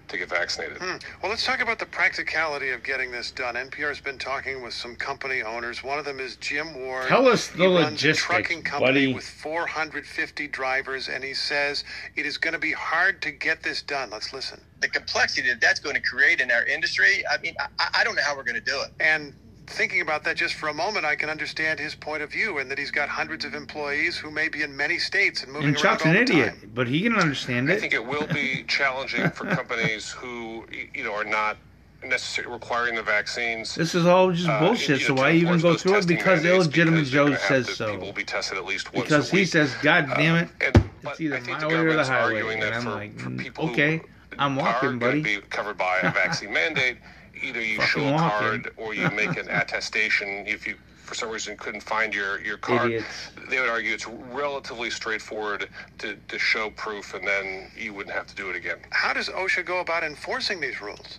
to 0.09 0.19
get 0.19 0.29
vaccinated. 0.29 0.79
Hmm. 0.79 0.97
Well, 1.23 1.31
let's 1.31 1.45
talk 1.45 1.61
about 1.61 1.79
the 1.79 1.87
practicality 1.87 2.71
of 2.71 2.83
getting 2.83 3.11
this 3.11 3.31
done. 3.31 3.55
NPR's 3.55 4.01
been 4.01 4.19
talking 4.19 4.63
with 4.63 4.75
some 4.75 4.97
company 4.97 5.43
owners. 5.43 5.83
One 5.83 5.99
of 5.99 6.05
them 6.05 6.21
is 6.21 6.37
Jim 6.37 6.75
Ward. 6.81 7.09
Tell 7.09 7.27
us 7.29 7.49
the 7.49 7.59
he 7.59 7.65
runs 7.67 7.77
a 7.77 7.91
logistics, 7.91 8.23
trucking 8.25 8.63
company 8.63 9.07
buddy. 9.07 9.15
with 9.15 9.25
450 9.25 10.49
drivers, 10.49 11.09
and 11.09 11.25
he 11.25 11.35
says 11.35 11.85
it 12.17 12.27
is 12.27 12.39
going 12.39 12.55
to 12.55 12.61
be 12.61 12.73
hard 12.73 13.23
to 13.23 13.31
get 13.31 13.63
this 13.63 13.83
done. 13.83 14.11
Let's 14.11 14.33
listen. 14.33 14.61
the 14.81 14.89
complexity 14.89 15.49
that 15.49 15.61
that's 15.61 15.81
going 15.81 15.95
to 15.95 16.03
create 16.03 16.41
in 16.41 16.51
our 16.51 16.65
industry. 16.65 17.25
I 17.31 17.39
mean, 17.41 17.55
I, 17.79 17.89
I 18.01 18.05
don't 18.05 18.15
know 18.17 18.23
how 18.23 18.37
we're 18.37 18.45
going 18.45 18.57
to 18.57 18.61
do 18.61 18.81
it. 18.83 18.91
And 19.01 19.35
thinking 19.73 20.00
about 20.00 20.25
that 20.25 20.37
just 20.37 20.55
for 20.55 20.69
a 20.69 20.75
moment, 20.75 21.05
I 21.05 21.17
can 21.17 21.29
understand 21.29 21.81
his 21.81 21.95
point 21.95 22.23
of 22.23 22.31
view, 22.31 22.59
and 22.59 22.71
that 22.71 22.79
he's 22.79 22.91
got 22.91 23.09
hundreds 23.09 23.45
of 23.45 23.55
employees 23.55 24.17
who 24.17 24.31
may 24.31 24.49
be 24.49 24.62
in 24.62 24.76
many 24.76 24.99
states 24.99 25.43
and 25.43 25.52
moving 25.52 25.69
And 25.69 25.76
around 25.76 25.83
Chuck's 25.83 26.02
all 26.05 26.09
an 26.11 26.14
the 26.17 26.23
idiot, 26.23 26.61
time. 26.61 26.71
but 26.75 26.87
he 26.88 27.02
can 27.02 27.14
understand 27.17 27.69
it. 27.71 27.75
I 27.76 27.81
think 27.81 27.95
it 27.95 28.07
will 28.07 28.26
be 28.29 28.64
challenging 28.69 29.31
for 29.31 29.47
companies 29.47 30.11
who 30.11 30.67
you 30.95 31.02
know 31.05 31.14
are 31.14 31.25
not 31.25 31.57
necessarily 32.05 32.52
requiring 32.52 32.95
the 32.97 33.02
vaccines. 33.02 33.75
This 33.75 33.95
is 33.95 34.07
all 34.07 34.33
just 34.33 34.49
uh, 34.49 34.59
bullshit. 34.61 35.00
you 35.00 35.07
So 35.07 35.14
why 35.14 35.33
even 35.33 35.61
go 35.61 35.71
those 35.73 35.83
through 35.83 35.97
it? 35.97 36.07
Because 36.07 36.45
illegitimate 36.45 37.05
because 37.05 37.11
Joe 37.11 37.35
says 37.37 37.67
to- 37.67 37.75
so. 37.75 37.91
People 37.93 38.07
will 38.09 38.12
be 38.12 38.25
tested 38.25 38.59
at 38.59 38.64
least 38.64 38.93
once 38.93 39.05
Because 39.09 39.33
a 39.33 39.37
he 39.37 39.45
says, 39.45 39.75
"God 39.83 40.11
Uh, 40.11 40.14
damn 40.14 40.37
it, 40.37 40.49
and- 40.61 40.91
it's 41.05 41.21
either 41.21 41.41
my 41.41 41.67
way 41.67 41.75
or 41.75 41.93
the 41.95 42.05
highway." 42.05 42.52
And 42.55 42.62
that 42.62 42.73
I'm 42.75 42.83
for, 42.83 42.91
like, 42.91 43.19
for 43.19 43.31
mm, 43.31 43.38
people 43.38 43.71
okay, 43.71 43.99
who 43.99 44.05
I'm 44.38 44.59
are 44.59 44.62
walking, 44.62 44.99
going 44.99 45.23
buddy. 45.23 45.37
to 45.37 45.41
be 45.43 45.47
covered 45.49 45.76
by 45.79 45.99
a 45.99 46.11
vaccine 46.23 46.52
mandate, 46.52 46.99
either 47.43 47.61
you 47.61 47.81
show 47.83 48.01
Fucking 48.01 48.09
a 48.09 48.13
walking. 48.13 48.39
card 48.63 48.71
or 48.77 48.95
you 48.95 49.11
make 49.17 49.37
an 49.37 49.49
attestation 49.49 50.47
if 50.47 50.67
you 50.67 50.77
for 51.03 51.15
some 51.15 51.31
reason 51.31 51.57
couldn't 51.57 51.83
find 51.83 52.15
your, 52.15 52.41
your 52.41 52.57
card. 52.57 52.87
Idiots. 52.93 53.33
They 53.51 53.61
would 53.61 53.69
argue 53.69 53.93
it's 53.93 54.07
relatively 54.07 54.89
straightforward 54.89 55.69
to, 55.99 56.17
to 56.29 56.39
show 56.39 56.71
proof 56.71 57.13
and 57.15 57.27
then 57.27 57.71
you 57.77 57.93
wouldn't 57.93 58.15
have 58.15 58.27
to 58.29 58.35
do 58.35 58.49
it 58.51 58.57
again. 58.57 58.79
How 58.91 59.13
does 59.13 59.29
OSHA 59.29 59.67
go 59.67 59.81
about 59.81 60.05
enforcing 60.05 60.61
these 60.61 60.81
rules? 60.81 61.19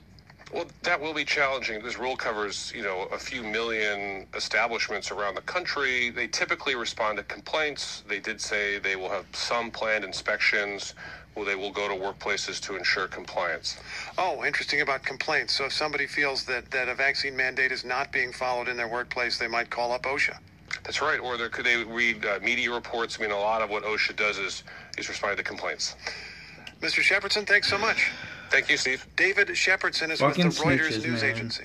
Well, 0.53 0.65
that 0.83 1.01
will 1.01 1.15
be 1.15 1.25
challenging. 1.25 1.81
This 1.81 1.97
rule 1.97 2.15
covers, 2.15 2.71
you 2.75 2.83
know, 2.83 3.07
a 3.11 3.17
few 3.17 3.41
million 3.41 4.27
establishments 4.35 5.09
around 5.09 5.33
the 5.33 5.41
country. 5.41 6.11
They 6.11 6.27
typically 6.27 6.75
respond 6.75 7.17
to 7.17 7.23
complaints. 7.23 8.03
They 8.07 8.19
did 8.19 8.39
say 8.39 8.77
they 8.77 8.95
will 8.95 9.09
have 9.09 9.25
some 9.33 9.71
planned 9.71 10.03
inspections 10.03 10.93
where 11.33 11.47
they 11.47 11.55
will 11.55 11.71
go 11.71 11.87
to 11.87 11.95
workplaces 11.95 12.61
to 12.61 12.75
ensure 12.75 13.07
compliance. 13.07 13.79
Oh, 14.19 14.45
interesting 14.45 14.81
about 14.81 15.01
complaints. 15.01 15.57
So 15.57 15.65
if 15.65 15.73
somebody 15.73 16.05
feels 16.05 16.45
that, 16.45 16.69
that 16.69 16.87
a 16.87 16.93
vaccine 16.93 17.35
mandate 17.35 17.71
is 17.71 17.83
not 17.83 18.11
being 18.11 18.31
followed 18.31 18.67
in 18.67 18.77
their 18.77 18.87
workplace, 18.87 19.39
they 19.39 19.47
might 19.47 19.71
call 19.71 19.91
up 19.91 20.03
OSHA. 20.03 20.37
That's 20.83 21.01
right. 21.01 21.19
Or 21.19 21.35
there, 21.35 21.49
could 21.49 21.65
they 21.65 21.77
read 21.77 22.23
uh, 22.27 22.37
media 22.43 22.71
reports? 22.71 23.17
I 23.19 23.23
mean, 23.23 23.31
a 23.31 23.39
lot 23.39 23.63
of 23.63 23.71
what 23.71 23.83
OSHA 23.83 24.15
does 24.17 24.37
is 24.37 24.63
is 24.99 25.09
responding 25.09 25.37
to 25.37 25.43
complaints. 25.43 25.95
Mr. 26.81 27.01
Shepardson, 27.01 27.47
thanks 27.47 27.67
so 27.67 27.79
much. 27.79 28.11
Thank 28.53 28.69
you, 28.69 28.77
Steve. 28.77 29.05
David 29.15 29.47
Shepardson 29.47 30.11
is 30.11 30.19
Fucking 30.19 30.45
with 30.45 30.57
the 30.59 30.63
Reuters 30.63 30.91
snitches, 30.91 31.07
news 31.07 31.23
man. 31.23 31.31
agency. 31.31 31.63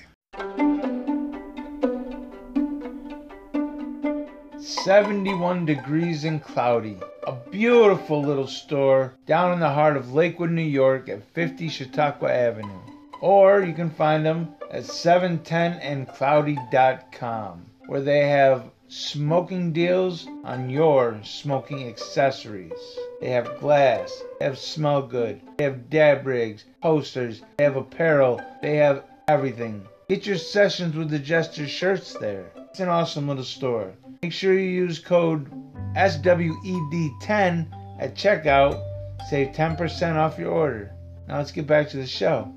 71 4.57 5.67
degrees 5.67 6.23
and 6.23 6.43
cloudy. 6.43 6.97
A 7.27 7.33
beautiful 7.51 8.23
little 8.23 8.47
store 8.47 9.13
down 9.27 9.53
in 9.53 9.59
the 9.59 9.69
heart 9.69 9.97
of 9.97 10.15
Lakewood, 10.15 10.49
New 10.49 10.63
York 10.63 11.09
at 11.09 11.23
50 11.35 11.69
Chautauqua 11.69 12.33
Avenue. 12.33 12.81
Or 13.21 13.61
you 13.61 13.73
can 13.73 13.91
find 13.91 14.25
them 14.25 14.55
at 14.71 14.85
710andcloudy.com 14.85 17.65
where 17.85 18.01
they 18.01 18.27
have 18.27 18.63
smoking 18.89 19.71
deals 19.71 20.27
on 20.43 20.67
your 20.69 21.19
smoking 21.23 21.87
accessories. 21.87 22.73
They 23.21 23.29
have 23.29 23.59
glass, 23.59 24.23
they 24.39 24.45
have 24.45 24.57
smell 24.57 25.03
good, 25.03 25.41
they 25.57 25.65
have 25.65 25.89
dab 25.89 26.25
rigs, 26.25 26.65
posters, 26.81 27.41
they 27.57 27.65
have 27.65 27.75
apparel, 27.75 28.41
they 28.61 28.77
have 28.77 29.03
everything. 29.27 29.87
Get 30.09 30.25
your 30.25 30.37
sessions 30.37 30.95
with 30.95 31.11
the 31.11 31.19
Jester 31.19 31.67
shirts 31.67 32.13
there. 32.19 32.51
It's 32.55 32.79
an 32.79 32.89
awesome 32.89 33.27
little 33.27 33.43
store. 33.43 33.93
Make 34.23 34.33
sure 34.33 34.53
you 34.53 34.61
use 34.61 34.97
code 34.97 35.51
SWED10 35.95 37.67
at 37.99 38.15
checkout. 38.15 38.83
Save 39.29 39.49
10% 39.49 40.15
off 40.15 40.39
your 40.39 40.51
order. 40.51 40.91
Now 41.27 41.37
let's 41.37 41.51
get 41.51 41.67
back 41.67 41.89
to 41.89 41.97
the 41.97 42.07
show. 42.07 42.51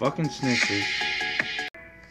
Fucking 0.00 0.28
snitches. 0.28 1.15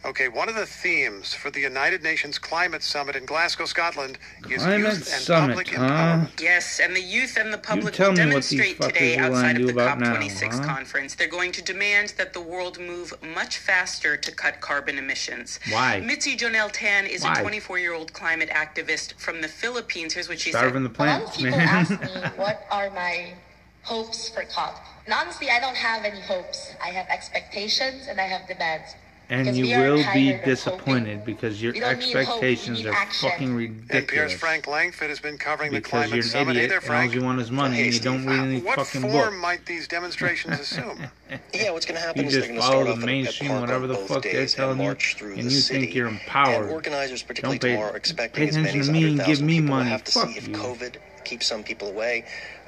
Okay, 0.06 0.28
one 0.28 0.48
of 0.50 0.54
the 0.54 0.68
themes 0.68 1.34
for 1.34 1.50
the 1.50 1.60
United 1.60 2.04
Nations 2.04 2.38
Climate 2.38 2.84
Summit 2.84 3.16
in 3.16 3.26
Glasgow, 3.26 3.66
Scotland 3.66 4.20
is 4.52 4.62
Climate 4.62 4.80
youth 4.80 5.12
and 5.12 5.24
Summit, 5.24 5.48
public 5.48 5.70
huh? 5.70 5.82
empowerment. 5.82 6.40
Yes, 6.40 6.80
and 6.80 6.96
the 6.96 7.02
youth 7.02 7.38
and 7.38 7.52
the 7.52 7.58
public 7.58 7.96
tell 7.96 8.10
will 8.12 8.18
me 8.18 8.26
demonstrate 8.26 8.80
today 8.80 9.18
outside 9.18 9.60
of 9.60 9.66
the 9.66 9.74
COP26 9.74 10.60
huh? 10.60 10.64
conference. 10.64 11.16
They're 11.16 11.28
going 11.28 11.52
to 11.54 11.64
demand 11.64 12.14
that 12.20 12.34
the 12.34 12.42
world 12.42 12.80
move 12.80 13.16
much 13.34 13.58
faster 13.58 14.16
to 14.16 14.32
cut 14.32 14.62
carbon 14.62 15.00
emissions. 15.00 15.60
Why? 15.72 16.02
Mitzi 16.02 16.38
Jonel 16.38 16.70
Tan 16.72 17.08
is 17.08 17.24
Why? 17.24 17.34
a 17.40 17.42
24 17.42 17.80
year 17.80 17.96
old 17.96 18.14
climate 18.14 18.50
activist 18.50 19.20
from 19.20 19.42
the 19.42 19.48
Philippines. 19.48 20.14
Here's 20.14 20.30
what 20.30 20.40
she 20.40 20.52
Starving 20.52 20.84
the 20.84 20.94
said. 20.94 21.00
A 21.00 21.10
lot 21.10 21.22
of 21.24 21.34
plants, 21.34 21.38
people 21.38 21.60
ask 21.60 21.90
me 22.02 22.30
what 22.36 22.68
are 22.70 22.92
my 22.92 23.34
hopes 23.82 24.30
for 24.30 24.44
COP. 24.44 24.86
And 25.06 25.16
honestly, 25.16 25.50
I 25.50 25.60
don't 25.60 25.76
have 25.76 26.06
any 26.06 26.22
hopes. 26.22 26.76
I 26.84 26.90
have 26.90 27.08
expectations 27.08 28.06
and 28.08 28.22
I 28.22 28.26
have 28.26 28.48
demands. 28.48 28.94
And 29.30 29.56
you 29.58 29.66
will 29.78 30.04
be 30.14 30.34
disappointed 30.46 31.18
hoping. 31.20 31.22
because 31.26 31.62
your 31.62 31.74
We 31.74 31.80
hope, 31.80 31.90
expectations 31.94 32.86
are 32.86 32.94
action. 32.94 33.30
fucking 33.30 33.50
NPR's 33.50 33.58
ridiculous. 33.90 34.34
Frank 34.34 34.66
Langfitt 34.66 35.10
has 35.10 35.20
been 35.20 35.38
covering 35.38 35.72
the 35.72 35.78
Because 35.78 35.90
climate 35.90 36.10
you're 36.12 36.18
an 36.20 36.24
summit. 36.24 36.56
hey 36.56 36.66
idiot 36.66 36.70
there, 36.70 36.78
and 36.80 36.86
all 36.86 36.96
Frank. 36.96 37.14
you 37.16 37.22
want 37.24 37.42
is 37.42 37.52
money 37.52 37.82
and 37.84 37.94
you 37.94 38.00
don't 38.00 38.20
Steve. 38.20 38.30
read 38.30 38.40
any 38.40 38.58
uh, 38.58 38.64
what 38.66 38.76
fucking 38.88 39.02
form 39.10 39.40
might 39.40 39.66
these 39.66 39.88
demonstrations 39.88 40.60
assume? 40.60 41.08
Yeah, 41.54 41.72
what's 41.72 41.86
going 41.86 42.00
to 42.00 42.06
happen 42.06 42.22
You 42.22 42.28
is 42.28 42.34
just 42.36 42.48
they're 42.48 42.56
going 42.56 42.62
to 42.62 42.68
follow 42.68 42.84
start 42.84 42.86
the 42.86 42.92
off 42.92 42.98
at- 42.98 43.04
at 43.04 43.06
mainstream, 43.06 43.50
Park 43.52 43.62
whatever 43.62 43.88
the 43.88 43.96
fuck 43.96 44.24
they're 44.24 44.46
telling 44.46 44.72
and 44.74 44.80
you, 44.82 44.86
march 44.88 45.16
through 45.18 45.34
and 45.34 45.40
the 45.40 45.44
you 45.46 45.50
city. 45.60 45.80
think 45.82 45.96
you're 45.96 46.08
empowered. 46.08 46.64
And 46.66 46.72
organizers, 46.72 47.24
particularly 47.24 47.58
Don't 47.60 47.68
pay- 47.70 47.76
tomorrow, 47.76 47.94
are 47.94 47.98
expecting 47.98 48.44
pay 48.44 48.50
as 48.50 48.56
many 48.58 48.68
attention 48.70 48.80
as 48.82 48.88
to 48.88 48.94
me 48.94 49.04
and 49.08 49.18
100,000 49.18 49.34
give 49.34 49.42
me 49.48 49.54
people. 49.62 49.66
We'll 49.70 49.78
money. 49.80 49.90
have 49.90 50.04
to 50.04 50.12
Fuck 50.12 50.30
see 50.30 50.38
if 50.38 50.48
you. 50.48 50.54
COVID 50.56 50.96
keeps 51.24 51.48
some 51.48 51.64
people 51.64 51.88
away. 51.88 52.24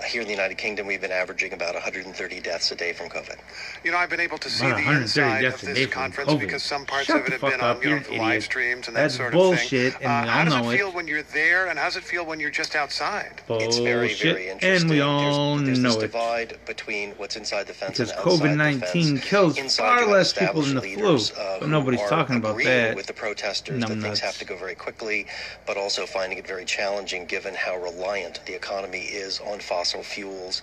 Here 0.05 0.21
in 0.21 0.27
the 0.27 0.33
United 0.33 0.59
Kingdom, 0.59 0.85
we've 0.85 1.01
been 1.01 1.11
averaging 1.11 1.53
about 1.53 1.73
130 1.73 2.39
deaths 2.39 2.71
a 2.71 2.75
day 2.75 2.93
from 2.93 3.09
COVID. 3.09 3.35
You 3.83 3.91
know, 3.91 3.97
I've 3.97 4.11
been 4.11 4.19
able 4.19 4.37
to 4.37 4.49
see 4.49 4.67
the 4.69 4.77
inside 4.91 5.43
of 5.43 5.59
this 5.59 5.87
conference 5.87 6.29
COVID. 6.31 6.39
because 6.39 6.61
some 6.61 6.85
parts 6.85 7.07
Shut 7.07 7.19
of 7.21 7.25
it 7.25 7.31
have 7.31 7.41
been 7.41 7.59
up, 7.59 7.77
on 7.77 7.81
you 7.81 7.89
know, 7.89 7.95
live 7.95 8.11
idiot. 8.29 8.43
streams 8.43 8.87
and 8.87 8.95
that 8.95 9.01
That's 9.01 9.15
sort 9.15 9.29
of 9.29 9.33
bullshit, 9.33 9.93
thing. 9.95 10.03
and 10.05 10.29
uh, 10.29 10.31
how 10.31 10.39
all 10.39 10.45
does 10.45 10.53
know 10.53 10.69
it 10.69 10.73
it. 10.75 10.77
feel 10.77 10.91
when 10.91 11.07
you're 11.07 11.23
there, 11.23 11.67
and 11.67 11.79
how 11.79 11.85
does 11.85 11.97
it 11.97 12.03
feel 12.03 12.25
when 12.27 12.39
you're 12.39 12.51
just 12.51 12.75
outside? 12.75 13.41
It's 13.49 13.79
very, 13.79 14.13
very 14.13 14.49
interesting. 14.49 14.81
and 14.83 14.89
we 14.91 15.01
all 15.01 15.55
there's, 15.55 15.65
there's 15.65 15.79
know 15.79 15.89
this 15.89 15.97
it. 15.97 16.01
divide 16.11 16.59
between 16.67 17.11
what's 17.13 17.35
inside 17.35 17.65
the 17.65 17.73
fence 17.73 17.97
Because 17.97 18.11
and 18.11 18.19
outside 18.19 18.81
COVID-19 18.83 19.09
fence. 19.09 19.25
kills 19.25 19.57
Inside, 19.57 19.83
far 19.83 20.05
less 20.05 20.31
people 20.31 20.61
than 20.61 20.75
the 20.75 20.81
flu, 20.81 21.19
but 21.59 21.69
nobody's 21.69 22.01
talking 22.07 22.35
about 22.35 22.55
that. 22.63 22.95
with 22.95 23.07
the 23.07 23.13
protesters 23.13 23.81
that 23.83 23.97
things 23.99 24.19
have 24.19 24.37
to 24.37 24.45
go 24.45 24.55
very 24.55 24.75
quickly, 24.75 25.25
but 25.65 25.75
also 25.75 26.05
finding 26.05 26.37
it 26.37 26.45
very 26.45 26.65
challenging 26.65 27.25
given 27.25 27.55
how 27.55 27.75
reliant 27.77 28.45
the 28.45 28.53
economy 28.53 28.99
is 29.01 29.39
on 29.39 29.57
fossil 29.59 29.86
fuels. 30.03 30.61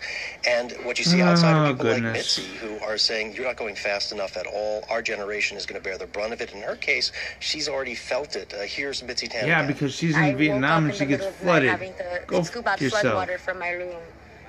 And 0.49 0.73
what 0.83 0.99
you 0.99 1.04
see 1.04 1.21
outside 1.23 1.54
Oh, 1.54 1.64
are 1.64 1.66
people 1.73 1.85
goodness. 1.87 2.38
like 2.38 2.47
Mitzi 2.49 2.59
who 2.66 2.85
are 2.85 2.99
saying 2.99 3.35
you're 3.35 3.47
not 3.47 3.57
going 3.57 3.75
fast 3.75 4.12
enough 4.12 4.37
at 4.37 4.47
all. 4.47 4.85
Our 4.90 5.02
generation 5.02 5.57
is 5.57 5.66
going 5.66 5.81
to 5.81 5.85
bear 5.85 5.99
the 5.99 6.07
brunt 6.07 6.33
of 6.33 6.40
it. 6.40 6.52
In 6.52 6.62
her 6.62 6.76
case, 6.76 7.12
she's 7.40 7.69
already 7.69 7.95
felt 7.95 8.37
it. 8.37 8.52
Uh, 8.52 8.62
here's 8.62 9.02
Mitzi 9.02 9.26
Tan. 9.28 9.47
Yeah, 9.47 9.66
because 9.66 9.95
she's 9.95 10.16
in 10.16 10.23
woke 10.23 10.37
Vietnam 10.37 10.87
and 10.87 10.94
she 10.94 11.07
gets 11.07 11.25
the 11.25 11.33
flooded. 11.33 11.70
to 11.79 12.22
Go 12.27 12.42
scoop 12.42 12.64
fuck 12.64 12.72
out 12.75 12.79
flood 12.79 12.92
yourself. 12.92 13.14
water 13.14 13.38
from 13.38 13.59
my 13.59 13.70
room. 13.70 13.96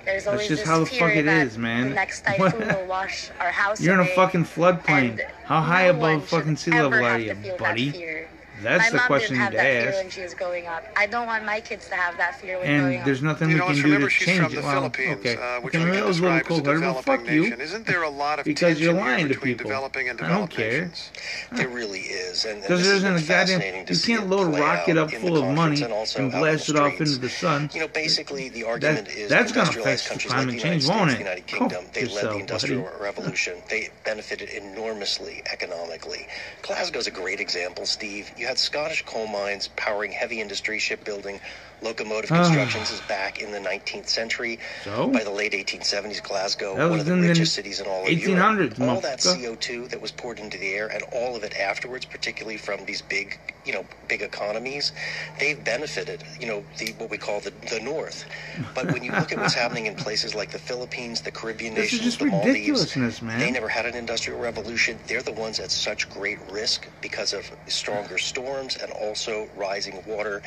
There's 0.05 0.27
always 0.27 0.47
just 0.47 0.63
how 0.65 0.79
the 0.81 0.85
fuck 0.85 1.15
it 1.15 1.25
is, 1.25 1.57
man. 1.57 1.89
The 1.89 1.95
next 1.95 2.21
typhoon 2.25 2.67
will 2.67 2.85
wash 2.85 3.31
our 3.39 3.49
house 3.51 3.81
You're 3.81 3.95
in 3.95 4.01
a 4.01 4.05
fucking 4.13 4.45
floodplain. 4.45 5.11
and 5.11 5.21
How 5.45 5.61
high 5.61 5.85
no 5.91 5.97
above 5.97 6.21
should 6.21 6.29
fucking 6.29 6.57
sea 6.57 6.71
level 6.71 7.03
are 7.03 7.17
you, 7.17 7.29
to 7.29 7.35
feel 7.35 7.57
buddy? 7.57 8.25
That 8.63 8.81
fear. 8.81 8.81
That's 8.81 8.83
my 8.83 8.89
the 8.91 8.97
mom 8.97 9.07
question 9.07 9.35
didn't 9.35 9.43
have 9.43 9.53
you'd 9.53 9.59
that 9.59 9.63
fear 9.81 9.89
ask. 9.89 9.97
when 9.97 10.09
she 10.09 10.21
was 10.21 10.33
growing 10.33 10.67
up. 10.67 10.83
I 10.95 11.07
don't 11.07 11.27
want 11.27 11.45
my 11.45 11.59
kids 11.61 11.87
to 11.89 11.95
have 11.95 12.17
that 12.17 12.35
fear 12.39 12.57
when 12.59 12.67
growing 12.67 12.79
up. 12.81 12.91
And 12.91 12.99
up. 12.99 13.05
there's 13.05 13.21
nothing 13.23 13.49
You 13.49 13.55
we 13.55 13.59
know, 13.59 13.65
can 13.67 13.75
do 13.75 13.99
to 13.99 14.09
change 14.09 14.53
it. 14.53 14.55
the 14.55 14.61
Well, 14.61 14.71
Philippines, 14.73 15.19
okay. 15.19 15.35
uh, 15.37 15.61
which 15.61 15.75
okay, 15.75 15.83
we 15.85 15.91
that 15.91 15.97
can 15.97 16.07
was 16.07 16.21
little 16.21 16.37
describe 16.39 16.51
as 16.51 16.59
a 16.59 16.61
developing 16.79 17.25
fuck 17.25 17.29
you. 17.33 17.43
Isn't 17.55 17.85
there 17.87 18.03
a 18.03 18.09
lot 18.09 18.39
of 18.39 18.45
Because 18.55 18.79
you're 18.79 18.93
tension 18.93 19.07
lying 19.07 19.27
to 19.27 19.33
between 19.33 19.57
people. 19.57 19.69
developing 19.69 20.09
and 20.09 20.21
I 20.21 20.27
don't 20.29 20.49
care. 20.49 20.71
nations? 20.85 21.11
There 21.51 21.69
really 21.69 22.01
is, 22.01 22.45
and 22.45 22.53
and 22.55 22.61
Because 22.63 22.79
this 22.83 22.87
is 22.93 23.03
a 23.03 23.07
goddamn. 23.09 23.23
fascinating 23.25 23.85
to 23.85 23.93
You 23.93 23.95
see 23.95 24.15
can't 24.15 24.29
load 24.29 24.47
a 24.47 24.51
play 24.51 24.61
rocket 24.61 24.97
up 24.97 25.13
in 25.13 25.21
full 25.21 25.37
of 25.37 25.55
money 25.55 25.81
and 25.83 25.93
also 25.93 26.19
and 26.19 26.31
blast 26.31 26.67
the 26.67 26.73
it 26.75 26.79
off 26.79 26.99
into 26.99 27.17
the 27.17 27.29
sun. 27.29 27.69
You 27.73 27.81
know, 27.81 27.87
basically, 27.89 28.49
the 28.49 28.63
argument 28.63 29.07
is 29.09 29.29
that's 29.29 29.51
gonna 29.51 29.69
industrialized 29.69 30.05
affect 30.05 30.09
countries 30.09 30.31
climate 30.33 30.47
the 30.51 30.57
United 30.57 30.81
change, 30.81 30.87
won't 30.87 31.11
it? 31.11 31.19
United 31.19 31.47
Kingdom, 31.47 31.85
they 31.93 32.05
led 32.05 32.25
the 32.25 32.37
industrial 32.37 32.89
revolution. 33.01 33.61
They 33.69 33.89
benefited 34.05 34.49
enormously 34.49 35.43
economically. 35.51 36.27
Glasgow's 36.61 37.07
a 37.07 37.11
great 37.11 37.39
example, 37.39 37.85
Steve. 37.85 38.31
You 38.37 38.44
had 38.45 38.59
Scottish 38.59 39.03
coal 39.05 39.27
mines 39.27 39.69
powering 39.75 40.11
heavy 40.13 40.41
industry, 40.41 40.79
shipbuilding, 40.79 41.41
locomotive 41.81 42.31
Ah. 42.31 42.43
constructions 42.43 42.91
is 42.91 43.01
back 43.01 43.39
in 43.39 43.51
the 43.51 43.59
19th 43.59 44.07
century. 44.09 44.59
So? 44.83 45.07
By 45.07 45.23
the 45.23 45.31
late 45.31 45.53
1870s, 45.53 46.21
Glasgow, 46.21 46.75
one 46.89 46.99
of 46.99 47.05
the 47.05 47.15
richest 47.15 47.53
cities 47.53 47.79
in 47.79 47.87
all 47.87 48.03
of 48.03 48.07
1800s, 48.09 48.77
Europe. 48.79 48.95
All 48.95 49.01
that. 49.01 49.19
CO2 49.19 49.89
that 49.89 50.01
was 50.01 50.11
poured 50.11 50.39
into 50.39 50.57
the 50.57 50.73
air 50.73 50.87
and 50.87 51.03
all 51.13 51.35
of 51.35 51.43
it 51.43 51.55
afterwards, 51.57 52.05
particularly 52.05 52.57
from 52.57 52.85
these 52.85 53.01
big, 53.01 53.39
you 53.65 53.73
know, 53.73 53.85
big 54.07 54.21
economies, 54.21 54.91
they've 55.39 55.61
benefited, 55.63 56.23
you 56.39 56.47
know, 56.47 56.63
the 56.77 56.93
what 56.97 57.09
we 57.09 57.17
call 57.17 57.39
the, 57.41 57.51
the 57.69 57.79
North. 57.79 58.25
But 58.73 58.91
when 58.91 59.03
you 59.03 59.11
look 59.11 59.31
at 59.31 59.39
what's 59.39 59.53
happening 59.63 59.85
in 59.87 59.95
places 59.95 60.33
like 60.35 60.51
the 60.51 60.59
Philippines, 60.59 61.21
the 61.21 61.31
Caribbean 61.31 61.73
This 61.73 61.91
nations, 61.91 62.17
the 62.17 62.25
Maldives, 62.25 63.21
man. 63.21 63.39
they 63.39 63.51
never 63.51 63.67
had 63.67 63.85
an 63.85 63.95
industrial 63.95 64.39
revolution. 64.39 64.97
They're 65.07 65.21
the 65.23 65.31
ones 65.33 65.59
at 65.59 65.71
such 65.71 66.09
great 66.09 66.39
risk 66.51 66.87
because 67.01 67.33
of 67.33 67.49
stronger 67.67 68.17
storms 68.17 68.77
and 68.77 68.91
also 68.91 69.47
rising 69.55 70.01
water. 70.05 70.41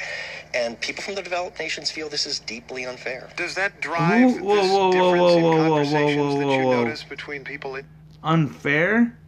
And 0.55 0.81
people 0.81 1.03
from 1.03 1.15
the 1.19 1.25
developed 1.25 1.59
nations 1.59 1.91
feel 1.91 2.09
this 2.09 2.27
is 2.27 2.39
deeply 2.39 2.85
unfair. 2.87 3.29
Does 3.37 3.57
that 3.57 3.81
drive 3.81 4.41
Whoa, 4.41 4.45
whoa, 4.45 4.55
this 4.57 4.71
whoa, 4.71 4.79
whoa, 4.79 4.93
difference 4.93 5.21
whoa, 5.21 5.37
in 5.37 5.43
whoa, 5.43 5.51
whoa, 5.51 5.69
conversations 5.69 6.35
whoa, 6.35 6.39
that 6.41 6.57
you 6.57 6.63
notice 6.63 7.03
between 7.05 7.45
people 7.45 7.75
in 7.75 7.85
Unfair? 8.23 9.19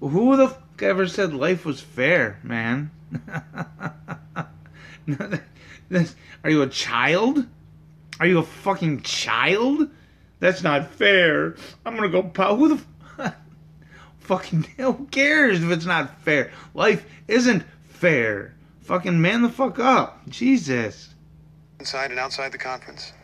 Who 0.00 0.36
the 0.36 0.48
fuck 0.48 0.82
ever 0.82 1.06
said 1.06 1.32
life 1.32 1.64
was 1.64 1.80
fair, 1.80 2.38
man? 2.42 2.90
No, 5.06 5.16
that- 5.16 5.42
that's- 5.88 6.14
Are 6.42 6.50
you 6.50 6.60
a 6.62 6.66
child? 6.68 7.46
Are 8.20 8.26
you 8.26 8.38
a 8.38 8.42
fucking 8.42 9.02
child? 9.02 9.88
That's 10.40 10.62
not 10.62 10.90
fair. 10.90 11.56
I'm 11.86 11.94
gonna 11.96 12.10
go 12.10 12.22
pow. 12.22 12.56
Who 12.56 12.76
the 12.76 12.84
f- 13.18 13.34
fucking 14.18 14.64
who 14.76 15.06
cares 15.10 15.62
if 15.62 15.70
it's 15.70 15.86
not 15.86 16.20
fair? 16.20 16.50
Life 16.74 17.06
isn't 17.26 17.64
fair. 17.84 18.53
Fucking 18.84 19.18
man 19.18 19.40
the 19.40 19.48
fuck 19.48 19.78
up. 19.78 20.20
Jesus. 20.28 21.08
inside 21.80 22.10
and 22.10 22.20
outside 22.20 22.52
the 22.52 22.58
conference? 22.58 23.14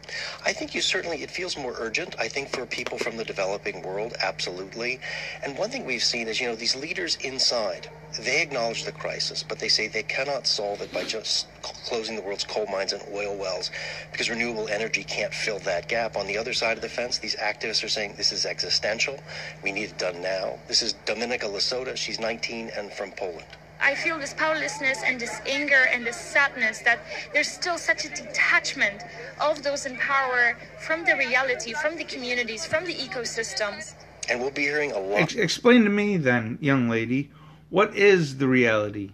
I 0.44 0.55
think 0.55 0.75
you 0.75 0.81
certainly, 0.81 1.23
it 1.23 1.31
feels 1.31 1.57
more 1.57 1.75
urgent. 1.79 2.16
I 2.18 2.29
think 2.29 2.49
for 2.49 2.64
people 2.64 2.96
from 2.99 3.18
the 3.18 3.25
developing 3.25 3.83
world, 3.83 4.14
absolutely. 4.23 5.01
And 5.44 5.59
one 5.59 5.70
thing 5.70 5.85
we've 5.85 6.03
seen 6.03 6.29
is, 6.29 6.40
you 6.40 6.49
know, 6.49 6.57
these 6.57 6.75
leaders 6.75 7.16
inside, 7.16 7.90
they 8.18 8.40
acknowledge 8.40 8.85
the 8.85 8.92
crisis, 8.92 9.42
but 9.42 9.59
they 9.59 9.68
say 9.68 9.87
they 9.87 10.03
cannot 10.03 10.46
solve 10.46 10.81
it 10.81 10.92
by 10.94 11.05
just 11.05 11.46
closing 11.62 12.16
the 12.16 12.23
world's 12.23 12.44
coal 12.44 12.66
mines 12.66 12.94
and 12.94 13.03
oil 13.14 13.37
wells 13.37 13.70
because 14.12 14.31
renewable 14.31 14.66
energy 14.68 15.05
can't 15.05 15.33
fill 15.35 15.59
that 15.61 15.88
gap. 15.88 16.16
On 16.16 16.27
the 16.27 16.38
other 16.38 16.55
side 16.55 16.79
of 16.79 16.83
the 16.83 16.88
fence, 16.88 17.18
these 17.18 17.37
activists 17.37 17.85
are 17.85 17.88
saying 17.88 18.14
this 18.16 18.33
is 18.33 18.46
existential. 18.46 19.23
We 19.62 19.73
need 19.73 19.90
it 19.90 19.99
done 19.99 20.23
now. 20.23 20.59
This 20.68 20.81
is 20.83 20.94
Dominika 21.05 21.44
Lasota. 21.44 21.96
She's 21.96 22.18
19 22.18 22.70
and 22.77 22.90
from 22.92 23.12
Poland. 23.12 23.46
I 23.81 23.95
feel 23.95 24.19
this 24.19 24.35
powerlessness 24.35 25.03
and 25.05 25.19
this 25.19 25.40
anger 25.47 25.87
and 25.90 26.07
this 26.07 26.16
sadness 26.16 26.81
that 26.81 27.01
there's 27.33 27.49
still 27.49 27.79
such 27.79 28.05
a 28.05 28.09
detachment 28.11 29.03
of 29.40 29.62
those 29.62 29.87
in 29.87 29.97
power 29.97 30.57
from 30.79 31.05
the 31.05 31.16
reality, 31.16 31.73
from 31.73 31.97
the 31.97 32.05
communities, 32.05 32.66
from 32.66 32.85
the 32.85 32.95
ecosystems. 32.95 33.95
And 34.29 34.40
we'll 34.40 34.51
be 34.51 34.62
hearing 34.62 34.93
a 34.93 34.99
lot. 34.99 35.21
Ex- 35.21 35.35
explain 35.35 35.85
to 35.85 35.90
me 35.90 36.16
then, 36.19 36.59
young 36.61 36.88
lady, 36.88 37.31
what 37.71 37.97
is 37.97 38.38
the 38.38 38.47
reality? 38.47 39.12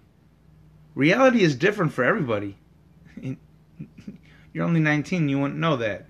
Reality 0.95 1.43
is 1.43 1.55
different 1.55 1.93
for 1.93 2.05
everybody. 2.05 2.57
You're 4.53 4.65
only 4.65 4.81
19, 4.81 5.29
you 5.29 5.39
wouldn't 5.39 5.61
know 5.61 5.77
that. 5.77 6.07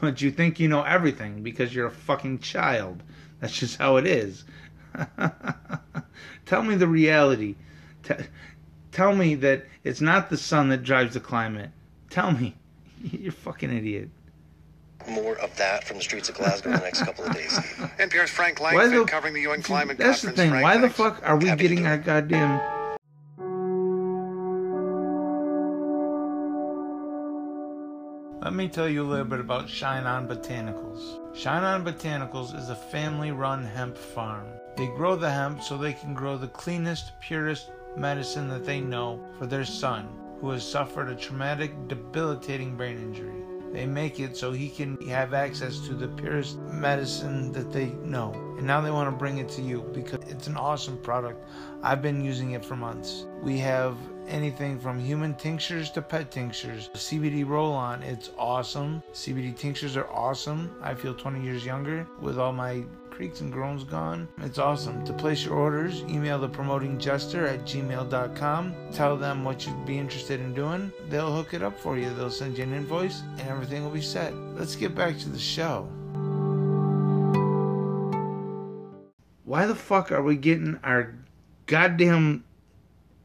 But 0.00 0.20
you 0.20 0.30
think 0.30 0.60
you 0.60 0.68
know 0.68 0.82
everything 0.82 1.42
because 1.42 1.74
you're 1.74 1.86
a 1.86 1.90
fucking 1.90 2.40
child. 2.40 3.02
That's 3.40 3.58
just 3.58 3.78
how 3.78 3.96
it 3.96 4.06
is. 4.06 4.44
Tell 6.46 6.62
me 6.62 6.74
the 6.74 6.86
reality. 6.86 7.56
T- 8.02 8.14
tell 8.92 9.14
me 9.14 9.34
that 9.36 9.64
it's 9.84 10.00
not 10.00 10.30
the 10.30 10.36
sun 10.36 10.68
that 10.70 10.82
drives 10.82 11.14
the 11.14 11.20
climate. 11.20 11.70
Tell 12.10 12.32
me. 12.32 12.56
You're 13.02 13.30
a 13.30 13.32
fucking 13.32 13.74
idiot. 13.76 14.08
more 15.08 15.36
of 15.38 15.56
that 15.56 15.84
from 15.84 15.98
the 15.98 16.02
streets 16.02 16.28
of 16.28 16.34
Glasgow 16.36 16.70
in 16.70 16.76
the 16.76 16.82
next 16.82 17.02
couple 17.02 17.24
of 17.24 17.34
days. 17.34 17.52
NPR's 17.98 18.30
Frank 18.30 18.60
Why 18.60 18.74
Langfitt 18.74 19.04
the- 19.06 19.10
covering 19.10 19.34
the 19.34 19.40
UN 19.42 19.62
Climate 19.62 19.98
That's 19.98 20.22
the 20.22 20.32
thing. 20.32 20.50
Frank, 20.50 20.64
Why 20.64 20.78
the 20.78 20.90
fuck 20.90 21.20
are 21.24 21.36
we 21.36 21.46
Happy 21.46 21.62
getting 21.62 21.78
do 21.78 21.86
our 21.86 21.98
goddamn? 21.98 22.60
Let 28.40 28.54
me 28.54 28.68
tell 28.68 28.88
you 28.88 29.02
a 29.02 29.08
little 29.10 29.24
bit 29.26 29.40
about 29.40 29.68
Shine 29.68 30.06
On 30.06 30.26
Botanicals. 30.26 31.36
Shine 31.36 31.64
On 31.64 31.84
Botanicals 31.84 32.56
is 32.56 32.70
a 32.70 32.76
family 32.76 33.30
run 33.32 33.64
hemp 33.64 33.98
farm. 33.98 34.46
They 34.76 34.86
grow 34.86 35.16
the 35.16 35.30
hemp 35.30 35.62
so 35.62 35.76
they 35.76 35.92
can 35.92 36.14
grow 36.14 36.38
the 36.38 36.46
cleanest, 36.48 37.12
purest 37.20 37.68
medicine 37.98 38.48
that 38.48 38.64
they 38.64 38.80
know 38.80 39.20
for 39.38 39.46
their 39.46 39.64
son, 39.64 40.08
who 40.40 40.50
has 40.50 40.66
suffered 40.66 41.08
a 41.08 41.14
traumatic, 41.14 41.72
debilitating 41.88 42.76
brain 42.76 42.98
injury. 42.98 43.42
They 43.72 43.86
make 43.86 44.18
it 44.18 44.36
so 44.36 44.52
he 44.52 44.70
can 44.70 44.96
have 45.08 45.34
access 45.34 45.78
to 45.80 45.94
the 45.94 46.08
purest 46.08 46.58
medicine 46.58 47.52
that 47.52 47.70
they 47.70 47.86
know. 48.02 48.32
And 48.56 48.66
now 48.66 48.80
they 48.80 48.90
want 48.90 49.10
to 49.10 49.16
bring 49.16 49.38
it 49.38 49.48
to 49.50 49.62
you 49.62 49.82
because 49.92 50.20
it's 50.28 50.46
an 50.46 50.56
awesome 50.56 50.96
product. 50.98 51.46
I've 51.82 52.00
been 52.00 52.24
using 52.24 52.52
it 52.52 52.64
for 52.64 52.76
months. 52.76 53.26
We 53.42 53.58
have 53.58 53.96
anything 54.28 54.78
from 54.78 54.98
human 54.98 55.34
tinctures 55.34 55.90
to 55.90 56.02
pet 56.02 56.30
tinctures. 56.30 56.90
CBD 56.94 57.46
roll 57.46 57.72
on, 57.72 58.02
it's 58.02 58.30
awesome. 58.38 59.02
CBD 59.12 59.56
tinctures 59.56 59.96
are 59.96 60.08
awesome. 60.10 60.70
I 60.82 60.94
feel 60.94 61.14
20 61.14 61.42
years 61.42 61.64
younger 61.64 62.06
with 62.20 62.38
all 62.38 62.52
my 62.52 62.84
creaks 63.18 63.40
and 63.40 63.52
groans 63.52 63.82
gone. 63.82 64.28
It's 64.42 64.58
awesome. 64.58 65.04
To 65.04 65.12
place 65.12 65.44
your 65.44 65.54
orders, 65.54 66.02
email 66.02 66.38
the 66.38 66.48
promoting 66.48 66.98
jester 66.98 67.48
at 67.48 67.64
gmail.com. 67.64 68.74
Tell 68.92 69.16
them 69.16 69.42
what 69.42 69.66
you'd 69.66 69.84
be 69.84 69.98
interested 69.98 70.38
in 70.38 70.54
doing. 70.54 70.92
They'll 71.08 71.34
hook 71.34 71.52
it 71.52 71.62
up 71.64 71.76
for 71.80 71.98
you. 71.98 72.14
They'll 72.14 72.30
send 72.30 72.56
you 72.56 72.62
an 72.62 72.74
invoice 72.74 73.22
and 73.38 73.48
everything 73.48 73.82
will 73.82 73.90
be 73.90 74.02
set. 74.02 74.32
Let's 74.54 74.76
get 74.76 74.94
back 74.94 75.18
to 75.18 75.28
the 75.28 75.38
show. 75.38 75.88
Why 79.44 79.66
the 79.66 79.74
fuck 79.74 80.12
are 80.12 80.22
we 80.22 80.36
getting 80.36 80.78
our 80.84 81.14
goddamn 81.66 82.44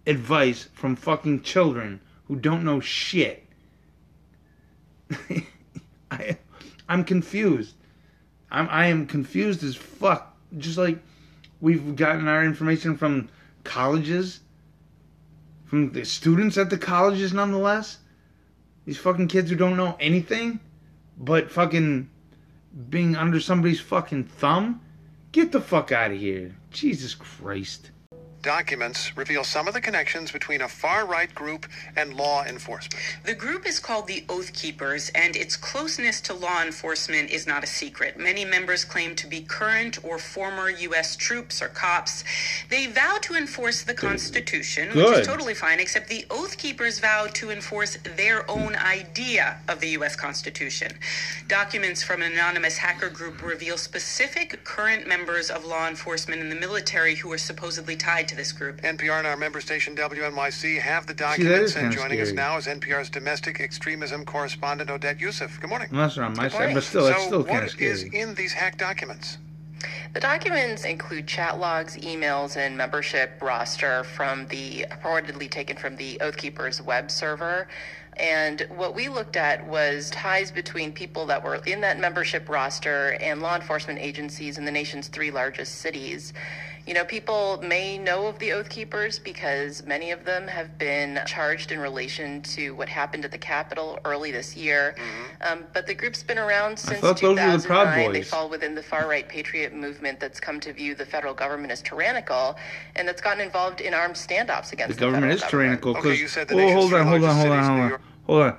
advice 0.06 0.70
from 0.74 0.96
fucking 0.96 1.42
children 1.42 2.02
who 2.28 2.36
don't 2.36 2.64
know 2.64 2.80
shit? 2.80 3.46
I, 6.12 6.38
I'm 6.88 7.04
confused. 7.04 7.76
I'm 8.52 8.68
I 8.70 8.88
am 8.88 9.08
confused 9.08 9.64
as 9.64 9.76
fuck. 9.76 10.36
Just 10.58 10.78
like 10.78 11.00
we've 11.60 11.96
gotten 11.96 12.28
our 12.28 12.44
information 12.44 12.98
from 12.98 13.30
colleges, 13.64 14.42
from 15.66 15.92
the 15.92 16.06
students 16.06 16.58
at 16.58 16.70
the 16.70 16.78
colleges, 16.78 17.34
nonetheless. 17.34 18.00
These 18.86 18.98
fucking 18.98 19.30
kids 19.30 19.50
who 19.50 19.56
don't 19.56 19.78
know 19.78 19.96
anything, 20.00 20.60
but 21.18 21.50
fucking 21.50 22.10
being 22.90 23.16
under 23.16 23.40
somebody's 23.40 23.80
fucking 23.80 24.26
thumb. 24.26 24.82
Get 25.32 25.52
the 25.52 25.62
fuck 25.62 25.92
out 25.92 26.12
of 26.12 26.20
here. 26.20 26.56
Jesus 26.70 27.16
Christ. 27.16 27.92
Documents 28.44 29.16
reveal 29.16 29.46
some 29.46 29.70
of 29.70 29.74
the 29.74 29.80
connections 29.80 30.30
between 30.30 30.60
a 30.60 30.68
far 30.68 31.06
right 31.06 31.34
group 31.34 31.66
and 31.96 32.14
law 32.14 32.44
enforcement. 32.44 33.02
The 33.24 33.34
group 33.34 33.66
is 33.66 33.80
called 33.80 34.06
the 34.06 34.26
Oath 34.28 34.52
Keepers, 34.52 35.10
and 35.16 35.38
its 35.38 35.56
closeness 35.56 36.20
to 36.20 36.34
law 36.34 36.62
enforcement 36.62 37.30
is 37.30 37.48
not 37.48 37.64
a 37.64 37.68
secret. 37.68 38.20
Many 38.20 38.44
members 38.44 38.84
claim 38.84 39.16
to 39.16 39.28
be 39.28 39.40
current 39.40 40.04
or 40.04 40.20
former 40.20 40.70
U.S. 40.70 41.16
troops 41.16 41.62
or 41.62 41.70
cops. 41.70 42.26
They 42.70 42.88
vow 42.88 43.18
to 43.22 43.36
enforce 43.36 43.84
the 43.84 43.94
Constitution, 43.94 44.90
which 44.90 45.20
is 45.20 45.26
totally 45.26 45.54
fine, 45.54 45.80
except 45.80 46.10
the 46.10 46.26
Oath 46.30 46.58
Keepers 46.58 47.00
vow 47.00 47.28
to 47.36 47.50
enforce 47.50 47.98
their 48.18 48.50
own 48.52 48.76
idea 48.76 49.62
of 49.70 49.80
the 49.80 49.88
U.S. 49.92 50.18
Constitution. 50.18 50.92
Documents 51.48 52.04
from 52.04 52.22
an 52.22 52.34
anonymous 52.34 52.78
hacker 52.78 53.10
group 53.10 53.42
reveal 53.42 53.78
specific 53.78 54.66
current 54.66 55.08
members 55.08 55.50
of 55.50 55.64
law 55.64 55.88
enforcement 55.88 56.42
and 56.42 56.52
the 56.52 56.58
military 56.58 57.16
who 57.16 57.32
are 57.32 57.38
supposedly 57.38 57.96
tied 57.96 58.28
to 58.28 58.33
this 58.36 58.52
group. 58.52 58.82
NPR 58.82 59.20
and 59.20 59.28
our 59.28 59.38
member 59.38 59.62
station 59.62 59.96
WNYC 59.96 60.80
have 60.80 61.06
the 61.06 61.14
is 61.14 61.18
documents, 61.20 61.76
and 61.76 61.92
kinda 61.92 61.96
joining 61.96 62.22
us 62.22 62.32
now 62.32 62.58
is 62.58 62.68
NPR's 62.68 63.10
domestic 63.10 63.60
extremism 63.60 64.26
correspondent 64.26 64.90
Odette 64.90 65.20
Yousef. 65.20 65.60
Good 65.60 65.70
morning. 65.70 65.90
Unless 65.92 66.16
they're 66.16 66.24
on 66.24 66.36
my 66.36 66.48
side, 66.48 66.54
morning. 66.54 66.76
but 66.76 66.84
still, 66.84 67.08
it's 67.08 67.18
so, 67.20 67.26
still 67.28 67.44
kind 67.44 67.64
of 67.64 67.72
scary. 67.72 67.92
is 67.92 68.04
in 68.04 68.36
these 68.36 68.54
hacked 68.54 68.80
documents? 68.80 69.38
The 70.14 70.20
documents 70.20 70.86
include 70.86 71.28
chat 71.28 71.60
logs, 71.60 71.98
emails, 71.98 72.56
and 72.56 72.78
membership 72.78 73.42
roster 73.42 74.04
from 74.04 74.48
the 74.48 74.86
purportedly 74.90 75.50
taken 75.50 75.76
from 75.76 75.96
the 75.98 76.20
Oath 76.22 76.38
Keepers 76.38 76.82
web 76.82 77.12
server. 77.12 77.68
And 78.18 78.68
what 78.76 78.94
we 78.94 79.10
looked 79.10 79.36
at 79.36 79.68
was 79.68 80.12
ties 80.12 80.52
between 80.52 80.92
people 80.92 81.26
that 81.26 81.44
were 81.44 81.56
in 81.56 81.82
that 81.82 82.00
membership 82.00 82.48
roster 82.48 83.18
and 83.20 83.42
law 83.42 83.56
enforcement 83.56 84.00
agencies 84.00 84.58
in 84.58 84.66
the 84.66 84.72
nation's 84.72 85.08
three 85.08 85.32
largest 85.32 85.80
cities. 85.80 86.32
You 86.86 86.94
know, 86.94 87.06
people 87.06 87.62
may 87.64 87.98
know 87.98 88.28
of 88.28 88.40
the 88.40 88.52
Oath 88.52 88.70
Keepers 88.70 89.18
because 89.18 89.86
many 89.86 90.12
of 90.12 90.26
them 90.26 90.48
have 90.48 90.78
been 90.78 91.20
charged 91.26 91.72
in 91.72 91.80
relation 91.80 92.42
to 92.42 92.72
what 92.76 92.90
happened 92.90 93.24
at 93.24 93.32
the 93.32 93.38
Capitol 93.38 94.00
early 94.04 94.32
this 94.32 94.58
year. 94.58 94.94
Um, 95.42 95.64
but 95.74 95.88
the 95.88 95.94
group's 95.94 96.24
been 96.24 96.38
around 96.38 96.78
since 96.78 97.00
thought 97.00 97.22
those 97.22 97.40
were 97.40 97.58
the 97.58 97.68
Proud 97.68 97.86
2009. 97.86 98.12
They 98.12 98.22
fall 98.24 98.50
within 98.50 98.76
the 98.76 98.84
far 98.84 99.08
right 99.08 99.28
patriot 99.28 99.74
movement 99.74 100.20
that's 100.20 100.42
come 100.42 100.60
to 100.60 100.74
view 100.74 100.94
the 100.94 101.06
federal 101.06 101.34
government 101.34 101.72
as 101.72 101.82
tyrannical 101.82 102.58
and 102.96 103.08
that's 103.08 103.22
gotten 103.22 103.42
involved 103.42 103.80
in 103.80 103.94
armed 103.94 104.16
standoffs 104.16 104.74
against 104.74 104.90
The 104.90 105.06
the, 105.06 105.12
government 105.12 105.40
federal 105.40 105.46
is 105.46 105.52
tyrannical 105.52 105.98
Okay, 105.98 106.16
you 106.16 106.28
said 106.28 106.50
the 106.50 106.56
oh, 106.56 106.58
nation's 106.58 106.80
hold 106.82 106.94
on, 106.94 107.08
hold 107.08 107.24
on, 107.24 107.36
hold 107.36 107.52
on, 107.52 107.64
hold 107.64 107.94
on, 107.94 108.00
hold 108.26 108.42
on. 108.42 108.58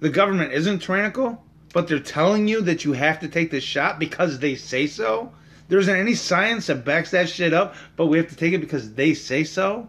The 0.00 0.10
government 0.10 0.52
isn't 0.52 0.80
tyrannical, 0.80 1.42
but 1.72 1.88
they're 1.88 1.98
telling 1.98 2.48
you 2.48 2.60
that 2.62 2.84
you 2.84 2.92
have 2.92 3.18
to 3.20 3.28
take 3.28 3.50
this 3.50 3.64
shot 3.64 3.98
because 3.98 4.38
they 4.40 4.56
say 4.56 4.86
so. 4.86 5.32
There 5.68 5.78
isn't 5.78 5.94
any 5.94 6.14
science 6.14 6.68
that 6.68 6.84
backs 6.84 7.10
that 7.10 7.28
shit 7.28 7.52
up, 7.52 7.74
but 7.96 8.06
we 8.06 8.18
have 8.18 8.28
to 8.28 8.36
take 8.36 8.52
it 8.52 8.58
because 8.58 8.94
they 8.94 9.14
say 9.14 9.44
so. 9.44 9.88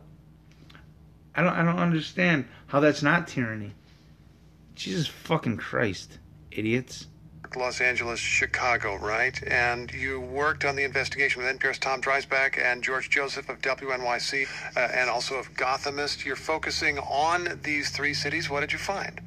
I 1.36 1.44
don't, 1.44 1.54
I 1.54 1.64
don't 1.64 1.80
understand 1.80 2.46
how 2.66 2.80
that's 2.80 3.04
not 3.04 3.28
tyranny. 3.28 3.74
Jesus 4.76 5.08
fucking 5.08 5.58
Christ, 5.58 6.18
idiots. 6.52 7.08
Los 7.56 7.80
Angeles, 7.80 8.20
Chicago, 8.20 8.96
right? 8.98 9.42
And 9.48 9.92
you 9.92 10.20
worked 10.20 10.66
on 10.66 10.76
the 10.76 10.84
investigation 10.84 11.42
with 11.42 11.60
NPR's 11.60 11.80
Tom 11.80 12.02
Dreisbach 12.02 12.58
and 12.58 12.84
George 12.84 13.10
Joseph 13.10 13.48
of 13.50 13.62
WNYC 13.62 14.48
uh, 14.76 14.80
and 14.80 15.10
also 15.10 15.36
of 15.36 15.54
Gothamist. 15.54 16.26
You're 16.26 16.36
focusing 16.36 17.00
on 17.00 17.60
these 17.64 17.90
three 17.90 18.14
cities. 18.14 18.50
What 18.50 18.62
did 18.62 18.74
you 18.74 18.80
find? 18.80 19.22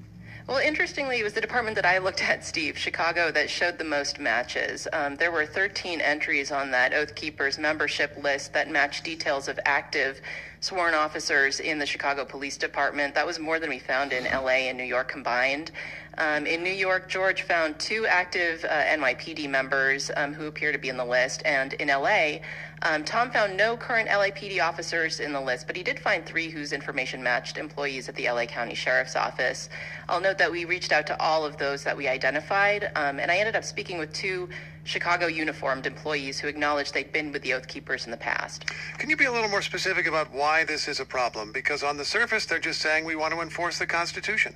Well, 0.51 0.59
interestingly, 0.59 1.21
it 1.21 1.23
was 1.23 1.33
the 1.33 1.41
department 1.41 1.77
that 1.77 1.87
I 1.87 1.99
looked 1.99 2.25
at, 2.25 2.45
Steve, 2.45 2.77
Chicago, 2.77 3.31
that 3.31 3.49
showed 3.49 3.79
the 3.79 3.85
most 3.85 4.19
matches. 4.19 4.89
Um, 4.93 5.15
there 5.15 5.31
were 5.31 5.47
13 5.47 6.01
entries 6.01 6.51
on 6.51 6.73
that 6.73 6.93
Oath 6.93 7.15
Keepers 7.15 7.57
membership 7.57 8.21
list 8.21 8.53
that 8.55 8.69
matched 8.69 9.05
details 9.05 9.47
of 9.47 9.61
active 9.65 10.21
sworn 10.59 10.93
officers 10.93 11.61
in 11.61 11.79
the 11.79 11.87
Chicago 11.87 12.25
Police 12.25 12.57
Department. 12.57 13.15
That 13.15 13.25
was 13.25 13.39
more 13.39 13.61
than 13.61 13.71
we 13.71 13.79
found 13.79 14.13
in 14.13 14.25
LA 14.25 14.67
and 14.67 14.77
New 14.77 14.83
York 14.83 15.09
combined. 15.09 15.71
Um, 16.19 16.47
in 16.47 16.63
New 16.63 16.73
York, 16.73 17.09
George 17.09 17.43
found 17.43 17.79
two 17.79 18.07
active 18.07 18.65
uh, 18.65 18.69
NYPD 18.69 19.49
members 19.49 20.11
um, 20.17 20.35
who 20.35 20.47
appear 20.47 20.73
to 20.73 20.79
be 20.79 20.89
in 20.89 20.97
the 20.97 21.05
list, 21.05 21.43
and 21.45 21.73
in 21.75 21.89
LA, 21.89 22.39
um, 22.83 23.05
Tom 23.05 23.31
found 23.31 23.57
no 23.57 23.77
current 23.77 24.09
LAPD 24.09 24.61
officers 24.63 25.21
in 25.21 25.33
the 25.33 25.41
list, 25.41 25.67
but 25.67 25.77
he 25.77 25.83
did 25.83 26.01
find 26.01 26.25
three 26.25 26.51
whose 26.51 26.73
information 26.73 27.23
matched 27.23 27.59
employees 27.59 28.09
at 28.09 28.17
the 28.17 28.29
LA 28.29 28.47
County 28.47 28.75
Sheriff's 28.75 29.17
Office. 29.17 29.69
I'll 30.09 30.21
note 30.21 30.39
that 30.39 30.51
we 30.51 30.65
reached 30.65 30.93
out 30.93 31.07
to 31.09 31.23
all 31.23 31.45
of 31.45 31.57
those 31.59 31.85
that 31.85 31.97
we 31.97 32.09
identified, 32.09 32.91
um, 32.97 33.21
and 33.21 33.31
I 33.31 33.37
ended 33.37 33.55
up 33.55 33.65
speaking 33.65 33.99
with 33.99 34.13
two 34.13 34.49
Chicago 34.85 35.27
uniformed 35.27 35.87
employees 35.87 36.41
who 36.41 36.49
acknowledged 36.49 36.95
they'd 36.95 37.13
been 37.13 37.33
with 37.33 37.43
the 37.43 37.53
Oath 37.53 37.69
Keepers 37.69 38.07
in 38.07 38.11
the 38.11 38.17
past. 38.17 38.67
Can 38.99 39.11
you 39.11 39.17
be 39.17 39.27
a 39.27 39.33
little 39.33 39.51
more 39.51 39.63
specific 39.63 40.07
about 40.07 40.33
why 40.33 40.65
this 40.65 40.89
is 40.89 41.01
a 41.01 41.05
problem? 41.05 41.53
Because 41.53 41.83
on 41.83 41.97
the 41.97 42.05
surface, 42.05 42.47
they're 42.47 42.59
just 42.59 42.81
saying 42.81 43.05
we 43.05 43.15
want 43.15 43.33
to 43.35 43.41
enforce 43.41 43.79
the 43.79 43.87
Constitution. 43.87 44.55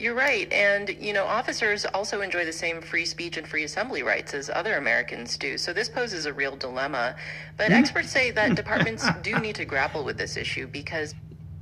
You're 0.00 0.14
right. 0.14 0.50
And, 0.52 0.90
you 1.00 1.12
know, 1.12 1.24
officers 1.24 1.84
also 1.86 2.20
enjoy 2.20 2.44
the 2.44 2.52
same 2.52 2.80
free 2.80 3.04
speech 3.04 3.36
and 3.36 3.46
free 3.46 3.64
assembly 3.64 4.02
rights 4.02 4.34
as 4.34 4.50
other 4.50 4.76
Americans 4.76 5.36
do. 5.38 5.56
So 5.58 5.72
this 5.72 5.88
poses 5.88 6.26
a 6.26 6.32
real 6.32 6.56
dilemma. 6.56 7.16
But 7.56 7.70
experts 7.70 8.10
say 8.10 8.30
that 8.32 8.54
departments 8.62 9.06
do 9.22 9.38
need 9.38 9.54
to 9.56 9.64
grapple 9.64 10.04
with 10.04 10.18
this 10.18 10.36
issue 10.36 10.66
because 10.66 11.14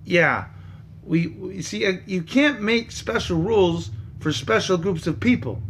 Yeah, 0.05 0.47
we, 1.05 1.29
we 1.29 1.63
see. 1.63 1.87
uh, 1.87 1.99
You 2.07 2.23
can't 2.23 2.61
make 2.61 2.91
special 2.91 3.39
rules 3.41 3.91
for 4.21 4.33
special 4.33 4.79
groups 4.79 5.07
of 5.07 5.21
people. 5.21 5.63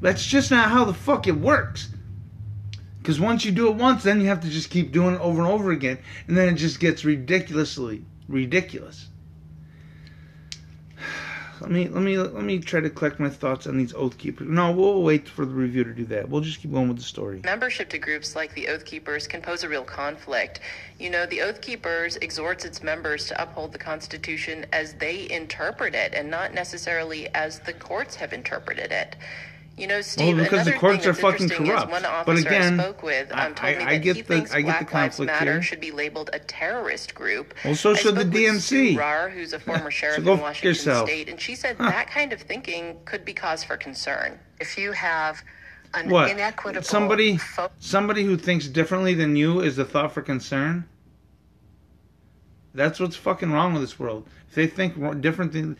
That's 0.00 0.24
just 0.24 0.50
not 0.50 0.70
how 0.70 0.84
the 0.84 0.94
fuck 0.94 1.26
it 1.26 1.36
works. 1.36 1.88
Because 2.98 3.18
once 3.20 3.44
you 3.44 3.52
do 3.52 3.68
it 3.68 3.74
once, 3.76 4.02
then 4.04 4.20
you 4.20 4.28
have 4.28 4.40
to 4.42 4.48
just 4.48 4.70
keep 4.70 4.92
doing 4.92 5.14
it 5.14 5.20
over 5.20 5.40
and 5.42 5.50
over 5.50 5.70
again, 5.70 5.98
and 6.26 6.36
then 6.36 6.48
it 6.50 6.54
just 6.56 6.78
gets 6.78 7.04
ridiculously 7.04 8.04
ridiculous. 8.28 9.08
Let 11.60 11.70
me 11.70 11.88
let 11.88 12.02
me 12.02 12.16
let 12.18 12.44
me 12.44 12.58
try 12.58 12.80
to 12.80 12.90
collect 12.90 13.18
my 13.18 13.28
thoughts 13.28 13.66
on 13.66 13.76
these 13.78 13.94
oath 13.94 14.18
keepers. 14.18 14.48
No, 14.48 14.72
we'll 14.72 15.02
wait 15.02 15.28
for 15.28 15.44
the 15.44 15.52
review 15.52 15.84
to 15.84 15.92
do 15.92 16.04
that. 16.06 16.28
We'll 16.28 16.40
just 16.40 16.60
keep 16.60 16.72
going 16.72 16.88
with 16.88 16.98
the 16.98 17.02
story. 17.02 17.40
Membership 17.44 17.88
to 17.90 17.98
groups 17.98 18.36
like 18.36 18.54
the 18.54 18.68
Oath 18.68 18.84
Keepers 18.84 19.26
can 19.26 19.42
pose 19.42 19.64
a 19.64 19.68
real 19.68 19.84
conflict. 19.84 20.60
You 20.98 21.10
know, 21.10 21.26
the 21.26 21.42
Oath 21.42 21.60
Keepers 21.60 22.16
exhorts 22.16 22.64
its 22.64 22.82
members 22.82 23.26
to 23.26 23.42
uphold 23.42 23.72
the 23.72 23.78
Constitution 23.78 24.66
as 24.72 24.94
they 24.94 25.30
interpret 25.30 25.94
it 25.94 26.14
and 26.14 26.30
not 26.30 26.54
necessarily 26.54 27.28
as 27.34 27.60
the 27.60 27.72
courts 27.72 28.14
have 28.16 28.32
interpreted 28.32 28.92
it. 28.92 29.16
You 29.78 29.86
know, 29.86 30.00
Steve, 30.00 30.34
Well, 30.36 30.44
because 30.44 30.66
the 30.66 30.72
courts 30.72 31.06
are 31.06 31.14
fucking 31.14 31.50
corrupt. 31.50 31.88
one 31.90 32.02
But 32.26 32.36
again, 32.38 32.80
I 32.80 32.82
spoke 32.82 33.02
with 33.04 33.30
um, 33.30 33.54
I- 33.60 33.76
I- 33.92 33.98
get 33.98 34.26
the- 34.26 34.48
I 34.52 34.60
get 34.60 34.80
the 34.80 34.84
conflict 34.84 35.30
Matter 35.30 35.52
here. 35.52 35.62
should 35.62 35.78
be 35.80 35.92
labeled 35.92 36.30
a 36.32 36.40
terrorist 36.40 37.14
group. 37.14 37.54
Well, 37.64 37.76
so 37.76 37.94
should 37.94 38.16
the 38.16 38.24
DNC. 38.24 38.96
Rahr, 38.96 39.30
who's 39.30 39.52
a 39.52 39.60
former 39.60 39.92
sheriff 39.92 40.24
go 40.24 40.34
in 40.34 40.40
Washington 40.40 40.68
yourself. 40.68 41.08
State, 41.08 41.28
and 41.28 41.40
she 41.40 41.54
said 41.54 41.78
that 41.78 42.10
kind 42.10 42.32
of 42.32 42.40
thinking 42.40 42.96
could 43.04 43.24
be 43.24 43.32
cause 43.32 43.62
for 43.62 43.76
concern. 43.76 44.40
If 44.58 44.76
you 44.76 44.90
have 44.92 45.44
an 45.94 46.10
What? 46.10 46.28
inequitable 46.28 46.84
Somebody 46.84 47.38
somebody 47.78 48.24
who 48.24 48.36
thinks 48.36 48.66
differently 48.66 49.14
than 49.14 49.36
you 49.36 49.60
is 49.60 49.78
a 49.78 49.84
thought 49.84 50.12
for 50.12 50.22
concern. 50.22 50.88
That's 52.74 52.98
what's 52.98 53.16
fucking 53.16 53.52
wrong 53.52 53.74
with 53.74 53.82
this 53.82 53.98
world. 53.98 54.26
If 54.48 54.56
they 54.56 54.66
think 54.66 54.94
different 55.20 55.52
than, 55.52 55.76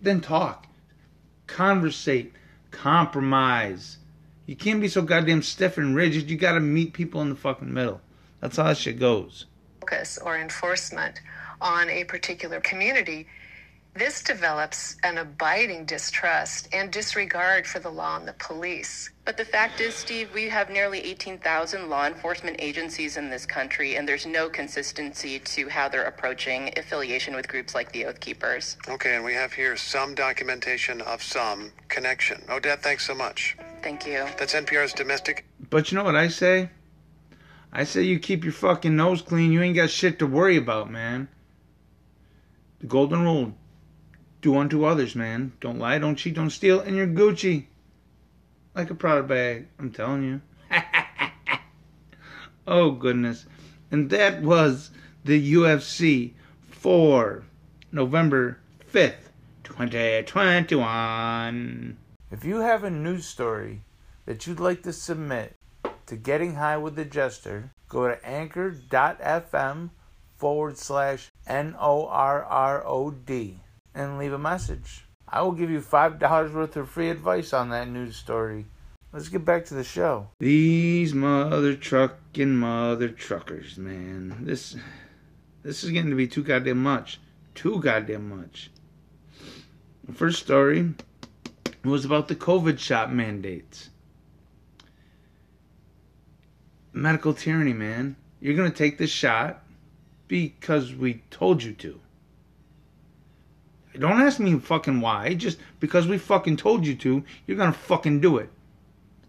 then 0.00 0.20
talk, 0.20 0.66
conversate, 1.48 2.32
compromise. 2.82 3.98
You 4.46 4.56
can't 4.56 4.80
be 4.80 4.88
so 4.88 5.02
goddamn 5.02 5.42
stiff 5.42 5.78
and 5.78 5.94
rigid. 5.96 6.30
You 6.30 6.36
got 6.36 6.52
to 6.52 6.60
meet 6.60 6.92
people 6.92 7.20
in 7.22 7.28
the 7.28 7.36
fucking 7.36 7.72
middle. 7.72 8.00
That's 8.40 8.56
how 8.56 8.64
that 8.64 8.78
shit 8.78 8.98
goes. 8.98 9.46
focus 9.80 10.18
or 10.24 10.38
enforcement 10.38 11.20
on 11.60 11.88
a 11.90 12.04
particular 12.04 12.60
community, 12.60 13.26
this 13.98 14.22
develops 14.22 14.96
an 15.02 15.18
abiding 15.18 15.84
distrust 15.84 16.68
and 16.72 16.92
disregard 16.92 17.66
for 17.66 17.80
the 17.80 17.90
law 17.90 18.16
and 18.16 18.28
the 18.28 18.32
police. 18.34 19.10
But 19.24 19.36
the 19.36 19.44
fact 19.44 19.80
is, 19.80 19.94
Steve, 19.94 20.32
we 20.32 20.48
have 20.48 20.70
nearly 20.70 21.00
18,000 21.00 21.90
law 21.90 22.06
enforcement 22.06 22.56
agencies 22.60 23.16
in 23.16 23.28
this 23.28 23.44
country, 23.44 23.96
and 23.96 24.08
there's 24.08 24.24
no 24.24 24.48
consistency 24.48 25.40
to 25.40 25.68
how 25.68 25.88
they're 25.88 26.04
approaching 26.04 26.72
affiliation 26.78 27.34
with 27.34 27.48
groups 27.48 27.74
like 27.74 27.90
the 27.92 28.06
Oath 28.06 28.20
Keepers. 28.20 28.78
Okay, 28.88 29.16
and 29.16 29.24
we 29.24 29.34
have 29.34 29.52
here 29.52 29.76
some 29.76 30.14
documentation 30.14 31.02
of 31.02 31.22
some 31.22 31.72
connection. 31.88 32.42
Odette, 32.48 32.82
thanks 32.82 33.06
so 33.06 33.14
much. 33.14 33.56
Thank 33.82 34.06
you. 34.06 34.26
That's 34.38 34.54
NPR's 34.54 34.92
domestic 34.92 35.44
But 35.68 35.90
you 35.90 35.98
know 35.98 36.04
what 36.04 36.16
I 36.16 36.28
say? 36.28 36.70
I 37.72 37.84
say 37.84 38.02
you 38.02 38.18
keep 38.18 38.44
your 38.44 38.52
fucking 38.52 38.94
nose 38.96 39.22
clean. 39.22 39.52
You 39.52 39.60
ain't 39.60 39.76
got 39.76 39.90
shit 39.90 40.20
to 40.20 40.26
worry 40.26 40.56
about, 40.56 40.90
man. 40.90 41.28
The 42.80 42.86
golden 42.86 43.22
rule. 43.22 43.57
Do 44.48 44.56
unto 44.56 44.86
others, 44.86 45.14
man. 45.14 45.52
Don't 45.60 45.78
lie, 45.78 45.98
don't 45.98 46.16
cheat, 46.16 46.32
don't 46.32 46.48
steal, 46.48 46.80
and 46.80 46.96
you're 46.96 47.06
Gucci. 47.06 47.66
Like 48.74 48.88
a 48.88 48.94
Prada 48.94 49.22
bag. 49.22 49.66
I'm 49.78 49.92
telling 49.92 50.22
you. 50.22 50.40
oh, 52.66 52.92
goodness. 52.92 53.44
And 53.90 54.08
that 54.08 54.40
was 54.40 54.90
the 55.22 55.52
UFC 55.52 56.32
for 56.62 57.44
November 57.92 58.58
5th, 58.90 59.28
2021. 59.64 61.98
If 62.30 62.42
you 62.42 62.60
have 62.60 62.84
a 62.84 62.90
news 62.90 63.26
story 63.26 63.82
that 64.24 64.46
you'd 64.46 64.60
like 64.60 64.82
to 64.84 64.94
submit 64.94 65.56
to 66.06 66.16
Getting 66.16 66.54
High 66.54 66.78
with 66.78 66.96
the 66.96 67.04
Jester, 67.04 67.70
go 67.90 68.08
to 68.08 68.26
anchor.fm 68.26 69.90
forward 70.38 70.78
slash 70.78 71.30
N 71.46 71.76
O 71.78 72.06
R 72.06 72.42
R 72.44 72.82
O 72.86 73.10
D 73.10 73.60
and 73.98 74.16
leave 74.16 74.32
a 74.32 74.38
message. 74.38 75.04
I 75.28 75.42
will 75.42 75.52
give 75.52 75.70
you 75.70 75.80
$5 75.80 76.54
worth 76.54 76.76
of 76.76 76.88
free 76.88 77.10
advice 77.10 77.52
on 77.52 77.68
that 77.70 77.88
news 77.88 78.16
story. 78.16 78.66
Let's 79.12 79.28
get 79.28 79.44
back 79.44 79.64
to 79.66 79.74
the 79.74 79.84
show. 79.84 80.28
These 80.38 81.14
mother 81.14 81.74
trucking 81.74 82.54
mother 82.54 83.08
truckers, 83.08 83.76
man. 83.76 84.44
This 84.44 84.76
this 85.62 85.82
is 85.82 85.90
getting 85.90 86.10
to 86.10 86.16
be 86.16 86.28
too 86.28 86.42
goddamn 86.42 86.82
much. 86.82 87.18
Too 87.54 87.80
goddamn 87.80 88.28
much. 88.28 88.70
The 90.04 90.12
first 90.12 90.42
story 90.42 90.94
was 91.84 92.04
about 92.04 92.28
the 92.28 92.36
COVID 92.36 92.78
shot 92.78 93.12
mandates. 93.12 93.88
Medical 96.92 97.34
tyranny, 97.34 97.72
man. 97.72 98.16
You're 98.40 98.56
gonna 98.56 98.70
take 98.70 98.98
this 98.98 99.10
shot 99.10 99.64
because 100.28 100.94
we 100.94 101.22
told 101.30 101.62
you 101.62 101.72
to. 101.74 102.00
Don't 103.98 104.20
ask 104.20 104.38
me 104.38 104.58
fucking 104.58 105.00
why. 105.00 105.34
Just 105.34 105.58
because 105.80 106.06
we 106.06 106.18
fucking 106.18 106.56
told 106.56 106.86
you 106.86 106.94
to, 106.96 107.24
you're 107.46 107.56
gonna 107.56 107.72
fucking 107.72 108.20
do 108.20 108.38
it. 108.38 108.50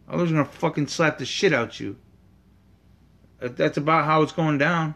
Others 0.08 0.32
are 0.32 0.36
gonna 0.36 0.46
fucking 0.46 0.88
slap 0.88 1.18
the 1.18 1.26
shit 1.26 1.54
out 1.54 1.80
you. 1.80 1.98
That's 3.40 3.78
about 3.78 4.06
how 4.06 4.22
it's 4.22 4.32
going 4.32 4.58
down. 4.58 4.96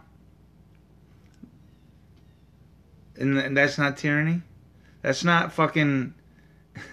And 3.16 3.56
that's 3.56 3.78
not 3.78 3.98
tyranny. 3.98 4.42
That's 5.02 5.24
not 5.24 5.54
fucking. 5.54 6.14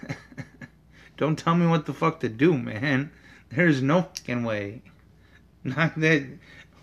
Don't 1.16 1.38
tell 1.38 1.55
me 1.55 1.66
what 1.66 1.87
the 1.87 1.93
fuck 1.93 2.21
to 2.21 2.29
do, 2.29 2.57
man. 2.57 3.11
There's 3.51 3.83
no 3.83 4.03
fucking 4.03 4.45
way. 4.45 4.83
Not 5.64 5.99
that. 6.01 6.27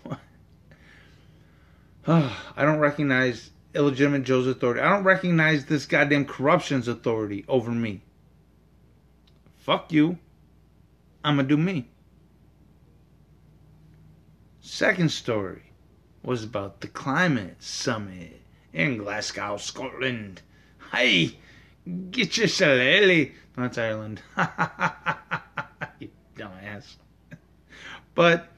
I 2.06 2.32
don't 2.56 2.78
recognize 2.78 3.50
illegitimate 3.74 4.24
Joe's 4.24 4.46
authority. 4.46 4.80
I 4.80 4.90
don't 4.90 5.04
recognize 5.04 5.66
this 5.66 5.86
goddamn 5.86 6.24
corruption's 6.24 6.88
authority 6.88 7.44
over 7.48 7.70
me. 7.70 8.02
Fuck 9.56 9.92
you. 9.92 10.18
I'm 11.24 11.36
gonna 11.36 11.48
do 11.48 11.56
me. 11.56 11.88
Second 14.60 15.10
story 15.10 15.72
was 16.22 16.44
about 16.44 16.80
the 16.80 16.88
climate 16.88 17.56
summit 17.62 18.40
in 18.72 18.98
Glasgow, 18.98 19.56
Scotland. 19.56 20.42
Hey, 20.92 21.38
get 22.10 22.36
your 22.36 22.48
shillelagh. 22.48 23.32
That's 23.56 23.78
Ireland. 23.78 24.22
you 25.98 26.10
dumbass. 26.36 26.96
But 28.14 28.48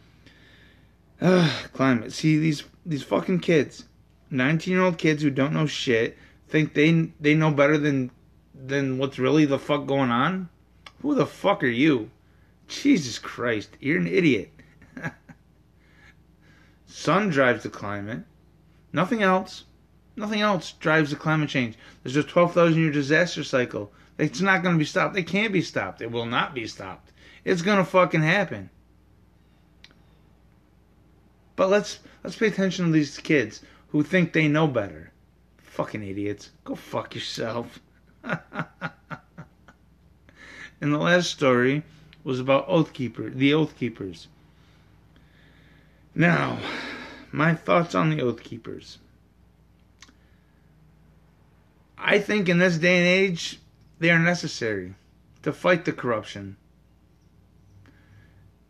uh, 1.20 1.50
climate. 1.72 2.12
See 2.12 2.38
these 2.38 2.64
these 2.84 3.02
fucking 3.02 3.40
kids, 3.40 3.84
nineteen 4.30 4.74
year 4.74 4.82
old 4.82 4.98
kids 4.98 5.22
who 5.22 5.30
don't 5.30 5.52
know 5.52 5.66
shit, 5.66 6.16
think 6.48 6.74
they 6.74 7.10
they 7.20 7.34
know 7.34 7.50
better 7.50 7.78
than 7.78 8.10
than 8.54 8.98
what's 8.98 9.18
really 9.18 9.44
the 9.44 9.58
fuck 9.58 9.86
going 9.86 10.10
on. 10.10 10.48
Who 11.02 11.14
the 11.14 11.26
fuck 11.26 11.62
are 11.62 11.68
you? 11.68 12.10
Jesus 12.68 13.18
Christ, 13.18 13.76
you're 13.80 13.98
an 13.98 14.06
idiot. 14.06 14.52
Sun 16.86 17.30
drives 17.30 17.62
the 17.62 17.70
climate. 17.70 18.24
Nothing 18.92 19.22
else. 19.22 19.64
Nothing 20.16 20.40
else 20.40 20.72
drives 20.72 21.10
the 21.10 21.16
climate 21.16 21.48
change. 21.48 21.76
There's 22.02 22.16
a 22.16 22.22
12,000 22.22 22.78
year 22.78 22.90
disaster 22.90 23.42
cycle. 23.42 23.92
It's 24.18 24.40
not 24.40 24.62
going 24.62 24.74
to 24.74 24.78
be 24.78 24.84
stopped. 24.84 25.16
It 25.16 25.26
can't 25.26 25.52
be 25.52 25.62
stopped. 25.62 26.02
It 26.02 26.10
will 26.10 26.26
not 26.26 26.54
be 26.54 26.66
stopped. 26.66 27.12
It's 27.44 27.62
going 27.62 27.78
to 27.78 27.84
fucking 27.84 28.22
happen. 28.22 28.68
But 31.56 31.70
let's 31.70 32.00
let's 32.22 32.36
pay 32.36 32.48
attention 32.48 32.86
to 32.86 32.92
these 32.92 33.18
kids 33.18 33.62
who 33.90 34.02
think 34.02 34.32
they 34.32 34.48
know 34.48 34.66
better. 34.66 35.12
Fucking 35.58 36.02
idiots. 36.02 36.50
Go 36.64 36.74
fuck 36.74 37.14
yourself. 37.14 37.80
and 38.24 38.38
the 40.80 40.98
last 40.98 41.30
story 41.30 41.82
was 42.22 42.40
about 42.40 42.68
Oath 42.68 42.92
Keeper, 42.92 43.30
the 43.30 43.54
Oath 43.54 43.76
Keepers. 43.76 44.28
Now, 46.14 46.58
my 47.32 47.54
thoughts 47.54 47.94
on 47.94 48.10
the 48.10 48.20
Oath 48.20 48.42
Keepers. 48.42 48.98
I 51.96 52.18
think 52.18 52.48
in 52.48 52.58
this 52.58 52.78
day 52.78 52.98
and 52.98 53.06
age, 53.06 53.60
they 53.98 54.10
are 54.10 54.18
necessary 54.18 54.94
to 55.42 55.52
fight 55.52 55.84
the 55.84 55.92
corruption. 55.92 56.56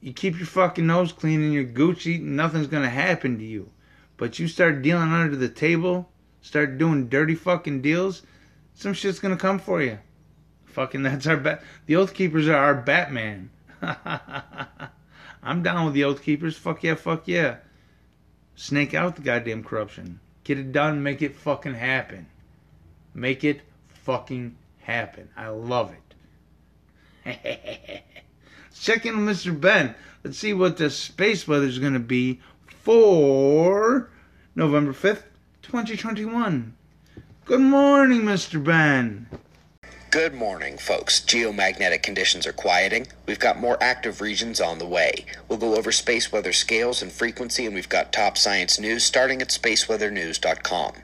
You 0.00 0.12
keep 0.12 0.38
your 0.38 0.46
fucking 0.46 0.87
nose 0.87 1.12
clean 1.12 1.42
and 1.42 1.52
your 1.52 1.64
Gucci, 1.64 2.20
nothing's 2.20 2.66
gonna 2.66 2.90
happen 2.90 3.38
to 3.38 3.44
you. 3.44 3.70
But 4.20 4.38
you 4.38 4.48
start 4.48 4.83
dealing 4.83 5.14
under 5.14 5.35
the 5.35 5.48
table, 5.48 6.11
start 6.42 6.76
doing 6.76 7.09
dirty 7.09 7.35
fucking 7.35 7.80
deals, 7.80 8.20
some 8.74 8.92
shit's 8.92 9.18
gonna 9.18 9.38
come 9.38 9.59
for 9.59 9.80
you. 9.80 9.98
Fucking 10.66 11.02
that's 11.04 11.26
our 11.26 11.38
bat. 11.38 11.62
The 11.87 11.96
Oath 11.96 12.12
Keepers 12.12 12.46
are 12.46 12.54
our 12.54 12.74
Batman. 12.74 13.48
I'm 15.42 15.62
down 15.62 15.87
with 15.87 15.94
the 15.94 16.04
Oath 16.04 16.22
Keepers. 16.22 16.59
Fuck 16.59 16.83
yeah, 16.83 16.96
fuck 16.96 17.26
yeah. 17.28 17.56
Snake 18.56 18.92
out 18.92 19.16
the 19.16 19.22
goddamn 19.22 19.64
corruption. 19.64 20.20
Get 20.44 20.59
it 20.59 20.70
done, 20.70 21.02
make 21.02 21.22
it 21.22 21.35
fucking 21.35 21.76
happen. 21.76 22.26
Make 23.14 23.42
it 23.42 23.62
fucking 24.04 24.54
happen. 24.80 25.30
I 25.35 25.48
love 25.48 25.94
it. 27.24 27.42
Let's 28.68 28.85
check 28.85 29.06
in 29.06 29.24
with 29.24 29.38
Mr. 29.38 29.59
Ben. 29.59 29.94
Let's 30.22 30.37
see 30.37 30.52
what 30.52 30.76
the 30.76 30.90
space 30.90 31.48
weather's 31.48 31.78
going 31.78 31.94
to 31.94 31.98
be 31.98 32.40
for 32.82 34.08
November 34.54 34.92
5th, 34.92 35.24
2021. 35.62 36.74
Good 37.44 37.60
morning, 37.60 38.22
Mr. 38.22 38.62
Ben. 38.62 39.26
Good 40.10 40.34
morning, 40.34 40.76
folks. 40.76 41.20
Geomagnetic 41.20 42.02
conditions 42.02 42.46
are 42.46 42.52
quieting. 42.52 43.06
We've 43.26 43.38
got 43.38 43.60
more 43.60 43.80
active 43.80 44.20
regions 44.20 44.60
on 44.60 44.78
the 44.78 44.86
way. 44.86 45.24
We'll 45.48 45.58
go 45.58 45.76
over 45.76 45.92
space 45.92 46.32
weather 46.32 46.52
scales 46.52 47.00
and 47.00 47.12
frequency, 47.12 47.64
and 47.64 47.74
we've 47.74 47.88
got 47.88 48.12
top 48.12 48.36
science 48.36 48.80
news 48.80 49.04
starting 49.04 49.40
at 49.40 49.48
spaceweathernews.com. 49.48 50.94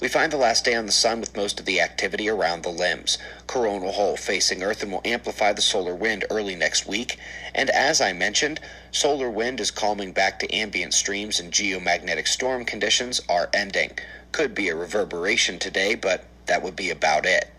We 0.00 0.08
find 0.08 0.32
the 0.32 0.38
last 0.38 0.64
day 0.64 0.74
on 0.74 0.86
the 0.86 0.92
sun 0.92 1.20
with 1.20 1.36
most 1.36 1.60
of 1.60 1.66
the 1.66 1.82
activity 1.82 2.26
around 2.30 2.62
the 2.62 2.70
limbs. 2.70 3.18
Coronal 3.46 3.92
hole 3.92 4.16
facing 4.16 4.62
Earth 4.62 4.82
and 4.82 4.90
will 4.90 5.02
amplify 5.04 5.52
the 5.52 5.60
solar 5.60 5.94
wind 5.94 6.24
early 6.30 6.54
next 6.54 6.86
week. 6.86 7.18
And 7.54 7.68
as 7.68 8.00
I 8.00 8.14
mentioned, 8.14 8.60
solar 8.92 9.28
wind 9.28 9.60
is 9.60 9.70
calming 9.70 10.12
back 10.12 10.38
to 10.38 10.50
ambient 10.54 10.94
streams 10.94 11.38
and 11.38 11.52
geomagnetic 11.52 12.28
storm 12.28 12.64
conditions 12.64 13.20
are 13.28 13.50
ending. 13.52 13.90
Could 14.32 14.54
be 14.54 14.70
a 14.70 14.74
reverberation 14.74 15.58
today, 15.58 15.94
but 15.94 16.24
that 16.46 16.62
would 16.62 16.76
be 16.76 16.88
about 16.88 17.26
it. 17.26 17.50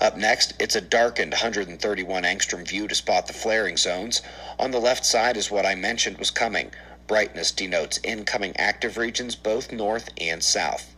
Up 0.00 0.16
next, 0.16 0.54
it's 0.58 0.74
a 0.74 0.80
darkened 0.80 1.34
131 1.34 2.24
angstrom 2.24 2.66
view 2.66 2.88
to 2.88 2.96
spot 2.96 3.28
the 3.28 3.32
flaring 3.32 3.76
zones. 3.76 4.22
On 4.58 4.72
the 4.72 4.80
left 4.80 5.06
side 5.06 5.36
is 5.36 5.52
what 5.52 5.66
I 5.66 5.76
mentioned 5.76 6.18
was 6.18 6.32
coming. 6.32 6.72
Brightness 7.06 7.52
denotes 7.52 8.00
incoming 8.02 8.56
active 8.56 8.96
regions 8.96 9.36
both 9.36 9.70
north 9.70 10.08
and 10.18 10.42
south. 10.42 10.96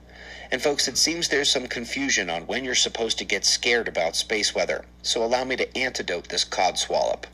And 0.53 0.61
folks, 0.61 0.87
it 0.87 0.99
seems 0.99 1.29
there's 1.29 1.51
some 1.51 1.67
confusion 1.67 2.29
on 2.29 2.43
when 2.47 2.63
you're 2.63 2.75
supposed 2.75 3.17
to 3.17 3.25
get 3.25 3.47
scared 3.47 3.89
about 3.89 4.17
space 4.17 4.55
weather, 4.55 4.85
so 5.01 5.25
allow 5.25 5.45
me 5.45 5.57
to 5.57 5.79
antidote 5.79 6.29
this 6.29 6.45
codswallop. 6.45 7.25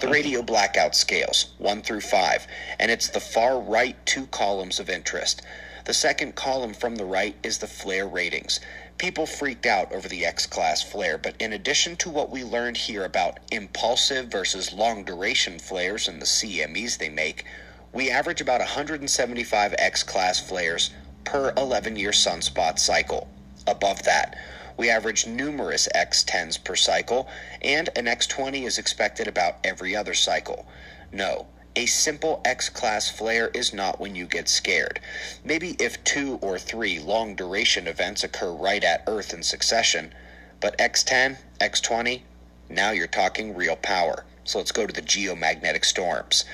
The 0.00 0.08
radio 0.16 0.42
blackout 0.42 0.94
scales, 0.94 1.54
1 1.56 1.80
through 1.80 2.02
5, 2.02 2.46
and 2.78 2.90
it's 2.90 3.08
the 3.08 3.20
far 3.20 3.58
right 3.58 3.96
two 4.04 4.26
columns 4.26 4.78
of 4.80 4.90
interest. 4.90 5.40
The 5.86 5.94
second 5.94 6.34
column 6.34 6.74
from 6.74 6.96
the 6.96 7.06
right 7.06 7.34
is 7.42 7.56
the 7.56 7.66
flare 7.66 8.06
ratings. 8.06 8.60
People 8.98 9.24
freaked 9.24 9.64
out 9.64 9.90
over 9.90 10.06
the 10.06 10.26
X 10.26 10.44
class 10.44 10.82
flare, 10.82 11.16
but 11.16 11.36
in 11.40 11.54
addition 11.54 11.96
to 11.96 12.10
what 12.10 12.28
we 12.28 12.44
learned 12.44 12.76
here 12.76 13.06
about 13.06 13.38
impulsive 13.50 14.26
versus 14.26 14.74
long 14.74 15.04
duration 15.04 15.58
flares 15.58 16.06
and 16.06 16.20
the 16.20 16.26
CMEs 16.26 16.98
they 16.98 17.08
make, 17.08 17.46
we 17.94 18.10
average 18.10 18.42
about 18.42 18.60
175 18.60 19.74
X 19.78 20.02
class 20.02 20.38
flares 20.38 20.90
per 21.24 21.52
11 21.56 21.96
year 21.96 22.10
sunspot 22.10 22.78
cycle. 22.78 23.28
Above 23.66 24.02
that, 24.04 24.36
we 24.76 24.88
average 24.88 25.26
numerous 25.26 25.88
X10s 25.94 26.62
per 26.62 26.76
cycle, 26.76 27.28
and 27.60 27.90
an 27.96 28.06
X20 28.06 28.64
is 28.64 28.78
expected 28.78 29.26
about 29.26 29.56
every 29.64 29.96
other 29.96 30.14
cycle. 30.14 30.66
No, 31.12 31.46
a 31.74 31.86
simple 31.86 32.40
X 32.44 32.68
class 32.68 33.10
flare 33.10 33.48
is 33.48 33.74
not 33.74 34.00
when 34.00 34.14
you 34.14 34.26
get 34.26 34.48
scared. 34.48 35.00
Maybe 35.44 35.76
if 35.78 36.02
two 36.04 36.38
or 36.42 36.58
three 36.58 36.98
long 36.98 37.34
duration 37.34 37.86
events 37.86 38.24
occur 38.24 38.52
right 38.52 38.82
at 38.82 39.04
Earth 39.06 39.34
in 39.34 39.42
succession, 39.42 40.12
but 40.60 40.78
X10, 40.78 41.38
X20, 41.60 42.22
now 42.68 42.90
you're 42.90 43.06
talking 43.06 43.54
real 43.54 43.76
power. 43.76 44.24
So 44.44 44.58
let's 44.58 44.72
go 44.72 44.86
to 44.86 44.92
the 44.92 45.02
geomagnetic 45.02 45.84
storms. 45.84 46.44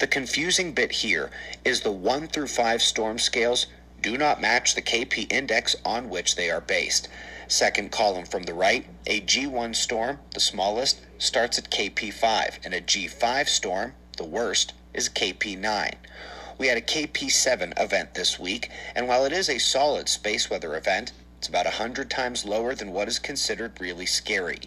The 0.00 0.06
confusing 0.06 0.72
bit 0.72 0.90
here 0.90 1.30
is 1.64 1.80
the 1.80 1.92
1 1.92 2.28
through 2.28 2.48
5 2.48 2.82
storm 2.82 3.18
scales 3.18 3.66
do 4.04 4.18
not 4.18 4.38
match 4.38 4.74
the 4.74 4.82
KP 4.82 5.32
index 5.32 5.74
on 5.82 6.10
which 6.10 6.36
they 6.36 6.50
are 6.50 6.60
based. 6.60 7.08
Second 7.48 7.90
column 7.90 8.26
from 8.26 8.42
the 8.42 8.52
right, 8.52 8.84
a 9.06 9.22
G1 9.22 9.74
storm, 9.74 10.18
the 10.34 10.40
smallest, 10.40 11.00
starts 11.16 11.58
at 11.58 11.70
KP5, 11.70 12.58
and 12.66 12.74
a 12.74 12.82
G5 12.82 13.48
storm, 13.48 13.94
the 14.18 14.26
worst, 14.26 14.74
is 14.92 15.08
KP9. 15.08 15.94
We 16.58 16.66
had 16.66 16.76
a 16.76 16.82
KP7 16.82 17.80
event 17.80 18.12
this 18.12 18.38
week, 18.38 18.70
and 18.94 19.08
while 19.08 19.24
it 19.24 19.32
is 19.32 19.48
a 19.48 19.56
solid 19.56 20.10
space 20.10 20.50
weather 20.50 20.76
event, 20.76 21.12
it's 21.38 21.48
about 21.48 21.64
100 21.64 22.10
times 22.10 22.44
lower 22.44 22.74
than 22.74 22.92
what 22.92 23.08
is 23.08 23.18
considered 23.18 23.80
really 23.80 24.04
scary. 24.04 24.60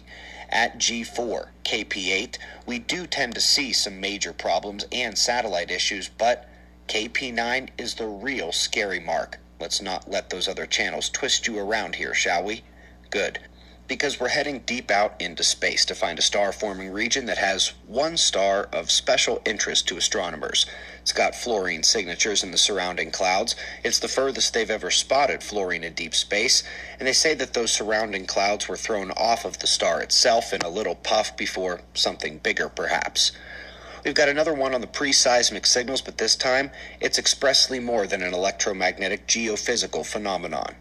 At 0.48 0.78
G4, 0.78 1.50
KP8, 1.64 2.38
we 2.66 2.80
do 2.80 3.06
tend 3.06 3.36
to 3.36 3.40
see 3.40 3.72
some 3.72 4.00
major 4.00 4.32
problems 4.32 4.84
and 4.90 5.16
satellite 5.16 5.70
issues, 5.70 6.08
but 6.08 6.47
KP9 6.88 7.68
is 7.76 7.94
the 7.94 8.06
real 8.06 8.50
scary 8.50 8.98
mark. 8.98 9.38
Let's 9.60 9.82
not 9.82 10.10
let 10.10 10.30
those 10.30 10.48
other 10.48 10.64
channels 10.64 11.10
twist 11.10 11.46
you 11.46 11.58
around 11.58 11.96
here, 11.96 12.14
shall 12.14 12.42
we? 12.42 12.64
Good. 13.10 13.40
Because 13.86 14.18
we're 14.18 14.28
heading 14.28 14.60
deep 14.60 14.90
out 14.90 15.14
into 15.20 15.44
space 15.44 15.84
to 15.84 15.94
find 15.94 16.18
a 16.18 16.22
star 16.22 16.50
forming 16.50 16.90
region 16.90 17.26
that 17.26 17.36
has 17.36 17.74
one 17.86 18.16
star 18.16 18.70
of 18.72 18.90
special 18.90 19.42
interest 19.44 19.86
to 19.88 19.98
astronomers. 19.98 20.64
It's 21.02 21.12
got 21.12 21.34
fluorine 21.34 21.82
signatures 21.82 22.42
in 22.42 22.52
the 22.52 22.58
surrounding 22.58 23.10
clouds. 23.10 23.54
It's 23.84 23.98
the 23.98 24.08
furthest 24.08 24.54
they've 24.54 24.70
ever 24.70 24.90
spotted 24.90 25.42
fluorine 25.42 25.84
in 25.84 25.92
deep 25.92 26.14
space, 26.14 26.62
and 26.98 27.06
they 27.06 27.12
say 27.12 27.34
that 27.34 27.52
those 27.52 27.70
surrounding 27.70 28.24
clouds 28.24 28.66
were 28.66 28.76
thrown 28.78 29.10
off 29.10 29.44
of 29.44 29.58
the 29.58 29.66
star 29.66 30.00
itself 30.00 30.54
in 30.54 30.62
a 30.62 30.70
little 30.70 30.94
puff 30.94 31.36
before 31.36 31.82
something 31.92 32.38
bigger, 32.38 32.70
perhaps. 32.70 33.32
We've 34.08 34.14
got 34.14 34.30
another 34.30 34.54
one 34.54 34.74
on 34.74 34.80
the 34.80 34.86
pre 34.86 35.12
seismic 35.12 35.66
signals, 35.66 36.00
but 36.00 36.16
this 36.16 36.34
time 36.34 36.70
it's 36.98 37.18
expressly 37.18 37.78
more 37.78 38.06
than 38.06 38.22
an 38.22 38.32
electromagnetic 38.32 39.26
geophysical 39.26 40.06
phenomenon. 40.06 40.76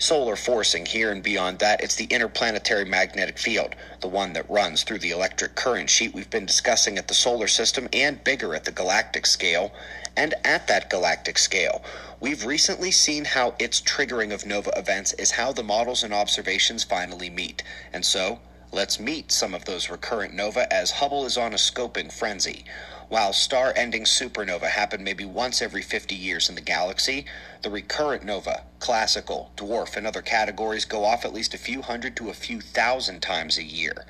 Solar 0.00 0.34
forcing 0.34 0.84
here 0.84 1.12
and 1.12 1.22
beyond 1.22 1.60
that, 1.60 1.80
it's 1.80 1.94
the 1.94 2.06
interplanetary 2.06 2.84
magnetic 2.84 3.38
field, 3.38 3.76
the 4.00 4.08
one 4.08 4.32
that 4.32 4.50
runs 4.50 4.82
through 4.82 4.98
the 4.98 5.12
electric 5.12 5.54
current 5.54 5.88
sheet 5.88 6.12
we've 6.14 6.30
been 6.30 6.46
discussing 6.46 6.98
at 6.98 7.06
the 7.06 7.14
solar 7.14 7.46
system 7.46 7.88
and 7.92 8.24
bigger 8.24 8.56
at 8.56 8.64
the 8.64 8.72
galactic 8.72 9.26
scale. 9.26 9.72
And 10.16 10.34
at 10.42 10.66
that 10.66 10.90
galactic 10.90 11.38
scale, 11.38 11.84
we've 12.18 12.44
recently 12.44 12.90
seen 12.90 13.24
how 13.24 13.54
its 13.60 13.80
triggering 13.80 14.34
of 14.34 14.46
nova 14.46 14.72
events 14.76 15.12
is 15.12 15.30
how 15.30 15.52
the 15.52 15.62
models 15.62 16.02
and 16.02 16.12
observations 16.12 16.82
finally 16.82 17.30
meet. 17.30 17.62
And 17.92 18.04
so, 18.04 18.40
Let's 18.74 18.98
meet 18.98 19.30
some 19.30 19.54
of 19.54 19.66
those 19.66 19.88
recurrent 19.88 20.34
nova 20.34 20.70
as 20.72 20.90
Hubble 20.90 21.26
is 21.26 21.38
on 21.38 21.52
a 21.52 21.58
scoping 21.58 22.12
frenzy. 22.12 22.64
While 23.08 23.32
star 23.32 23.72
ending 23.76 24.02
supernova 24.02 24.68
happen 24.68 25.04
maybe 25.04 25.24
once 25.24 25.62
every 25.62 25.80
50 25.80 26.16
years 26.16 26.48
in 26.48 26.56
the 26.56 26.60
galaxy, 26.60 27.24
the 27.62 27.70
recurrent 27.70 28.24
nova, 28.24 28.64
classical, 28.80 29.52
dwarf, 29.56 29.96
and 29.96 30.08
other 30.08 30.22
categories 30.22 30.86
go 30.86 31.04
off 31.04 31.24
at 31.24 31.32
least 31.32 31.54
a 31.54 31.58
few 31.58 31.82
hundred 31.82 32.16
to 32.16 32.30
a 32.30 32.34
few 32.34 32.60
thousand 32.60 33.20
times 33.20 33.58
a 33.58 33.62
year. 33.62 34.06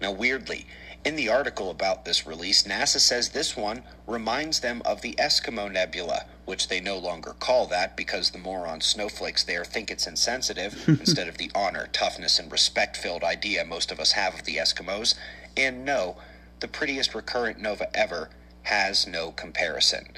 Now, 0.00 0.12
weirdly, 0.12 0.68
in 1.04 1.16
the 1.16 1.28
article 1.28 1.70
about 1.70 2.04
this 2.04 2.26
release, 2.26 2.62
NASA 2.62 2.98
says 2.98 3.28
this 3.28 3.56
one 3.56 3.82
reminds 4.06 4.60
them 4.60 4.80
of 4.86 5.02
the 5.02 5.12
Eskimo 5.18 5.70
Nebula, 5.70 6.24
which 6.46 6.68
they 6.68 6.80
no 6.80 6.96
longer 6.96 7.34
call 7.38 7.66
that 7.66 7.94
because 7.96 8.30
the 8.30 8.38
moron 8.38 8.80
snowflakes 8.80 9.44
there 9.44 9.64
think 9.64 9.90
it's 9.90 10.06
insensitive 10.06 10.82
instead 10.88 11.28
of 11.28 11.36
the 11.36 11.50
honor, 11.54 11.88
toughness, 11.92 12.38
and 12.38 12.50
respect 12.50 12.96
filled 12.96 13.22
idea 13.22 13.64
most 13.64 13.92
of 13.92 14.00
us 14.00 14.12
have 14.12 14.34
of 14.34 14.44
the 14.44 14.56
Eskimos. 14.56 15.14
And 15.56 15.84
no, 15.84 16.16
the 16.60 16.68
prettiest 16.68 17.14
recurrent 17.14 17.60
nova 17.60 17.94
ever 17.94 18.30
has 18.62 19.06
no 19.06 19.30
comparison. 19.30 20.08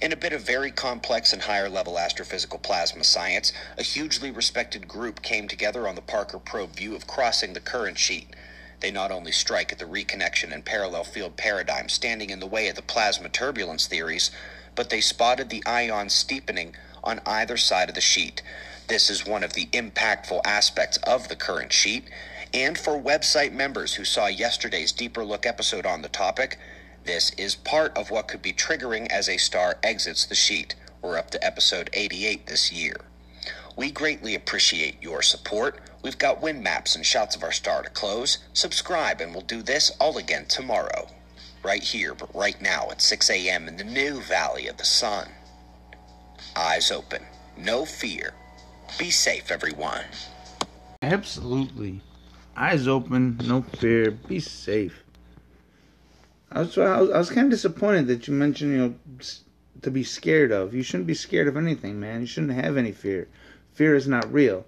In 0.00 0.12
a 0.12 0.16
bit 0.16 0.32
of 0.32 0.40
very 0.40 0.70
complex 0.70 1.34
and 1.34 1.42
higher 1.42 1.68
level 1.68 1.96
astrophysical 1.96 2.62
plasma 2.62 3.04
science, 3.04 3.52
a 3.76 3.82
hugely 3.82 4.30
respected 4.30 4.88
group 4.88 5.20
came 5.20 5.46
together 5.48 5.86
on 5.86 5.96
the 5.96 6.00
Parker 6.00 6.38
probe 6.38 6.74
view 6.74 6.96
of 6.96 7.06
crossing 7.06 7.52
the 7.52 7.60
current 7.60 7.98
sheet. 7.98 8.34
They 8.80 8.90
not 8.90 9.10
only 9.10 9.32
strike 9.32 9.72
at 9.72 9.78
the 9.78 9.84
reconnection 9.84 10.52
and 10.52 10.64
parallel 10.64 11.04
field 11.04 11.36
paradigm 11.36 11.88
standing 11.88 12.30
in 12.30 12.40
the 12.40 12.46
way 12.46 12.68
of 12.68 12.76
the 12.76 12.82
plasma 12.82 13.28
turbulence 13.28 13.86
theories, 13.86 14.30
but 14.74 14.90
they 14.90 15.00
spotted 15.00 15.50
the 15.50 15.64
ion 15.66 16.08
steepening 16.08 16.74
on 17.04 17.20
either 17.26 17.56
side 17.56 17.88
of 17.88 17.94
the 17.94 18.00
sheet. 18.00 18.42
This 18.88 19.10
is 19.10 19.26
one 19.26 19.44
of 19.44 19.52
the 19.52 19.66
impactful 19.66 20.40
aspects 20.44 20.96
of 20.98 21.28
the 21.28 21.36
current 21.36 21.72
sheet. 21.72 22.04
And 22.52 22.76
for 22.76 23.00
website 23.00 23.52
members 23.52 23.94
who 23.94 24.04
saw 24.04 24.26
yesterday's 24.26 24.92
deeper 24.92 25.24
look 25.24 25.46
episode 25.46 25.86
on 25.86 26.02
the 26.02 26.08
topic, 26.08 26.58
this 27.04 27.30
is 27.38 27.54
part 27.54 27.96
of 27.96 28.10
what 28.10 28.28
could 28.28 28.42
be 28.42 28.52
triggering 28.52 29.06
as 29.08 29.28
a 29.28 29.36
star 29.36 29.78
exits 29.82 30.26
the 30.26 30.34
sheet. 30.34 30.74
We're 31.02 31.18
up 31.18 31.30
to 31.30 31.44
episode 31.44 31.88
88 31.92 32.46
this 32.46 32.72
year. 32.72 32.96
We 33.76 33.90
greatly 33.90 34.34
appreciate 34.34 35.02
your 35.02 35.22
support. 35.22 35.80
We've 36.02 36.18
got 36.18 36.40
wind 36.40 36.62
maps 36.62 36.96
and 36.96 37.04
shots 37.04 37.36
of 37.36 37.42
our 37.42 37.52
star 37.52 37.82
to 37.82 37.90
close. 37.90 38.38
Subscribe, 38.52 39.20
and 39.20 39.32
we'll 39.32 39.42
do 39.42 39.62
this 39.62 39.90
all 40.00 40.16
again 40.16 40.46
tomorrow. 40.46 41.08
Right 41.62 41.82
here, 41.82 42.14
but 42.14 42.34
right 42.34 42.60
now 42.60 42.88
at 42.90 43.02
6 43.02 43.28
a.m. 43.28 43.68
in 43.68 43.76
the 43.76 43.84
new 43.84 44.20
Valley 44.20 44.66
of 44.66 44.78
the 44.78 44.84
Sun. 44.84 45.28
Eyes 46.56 46.90
open. 46.90 47.22
No 47.56 47.84
fear. 47.84 48.32
Be 48.98 49.10
safe, 49.10 49.50
everyone. 49.50 50.04
Absolutely. 51.02 52.00
Eyes 52.56 52.88
open, 52.88 53.38
no 53.44 53.62
fear, 53.62 54.10
be 54.10 54.40
safe. 54.40 55.04
I 56.50 56.60
was, 56.60 56.76
I 56.76 57.00
was, 57.00 57.10
I 57.10 57.18
was 57.18 57.30
kind 57.30 57.46
of 57.46 57.50
disappointed 57.50 58.06
that 58.08 58.26
you 58.26 58.34
mentioned, 58.34 58.72
you 58.72 58.78
know, 58.78 58.94
to 59.82 59.90
be 59.90 60.02
scared 60.02 60.50
of. 60.50 60.74
You 60.74 60.82
shouldn't 60.82 61.06
be 61.06 61.14
scared 61.14 61.46
of 61.46 61.56
anything, 61.56 62.00
man. 62.00 62.22
You 62.22 62.26
shouldn't 62.26 62.52
have 62.52 62.76
any 62.76 62.92
fear. 62.92 63.28
Fear 63.72 63.94
is 63.94 64.08
not 64.08 64.32
real. 64.32 64.66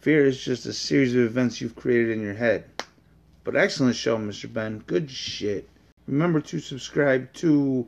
Fear 0.00 0.26
is 0.26 0.40
just 0.40 0.64
a 0.64 0.72
series 0.72 1.12
of 1.12 1.22
events 1.22 1.60
you've 1.60 1.74
created 1.74 2.10
in 2.10 2.22
your 2.22 2.34
head. 2.34 2.64
But 3.42 3.56
excellent 3.56 3.96
show, 3.96 4.16
Mr. 4.16 4.52
Ben. 4.52 4.78
Good 4.86 5.10
shit. 5.10 5.68
Remember 6.06 6.40
to 6.40 6.60
subscribe 6.60 7.32
to 7.34 7.84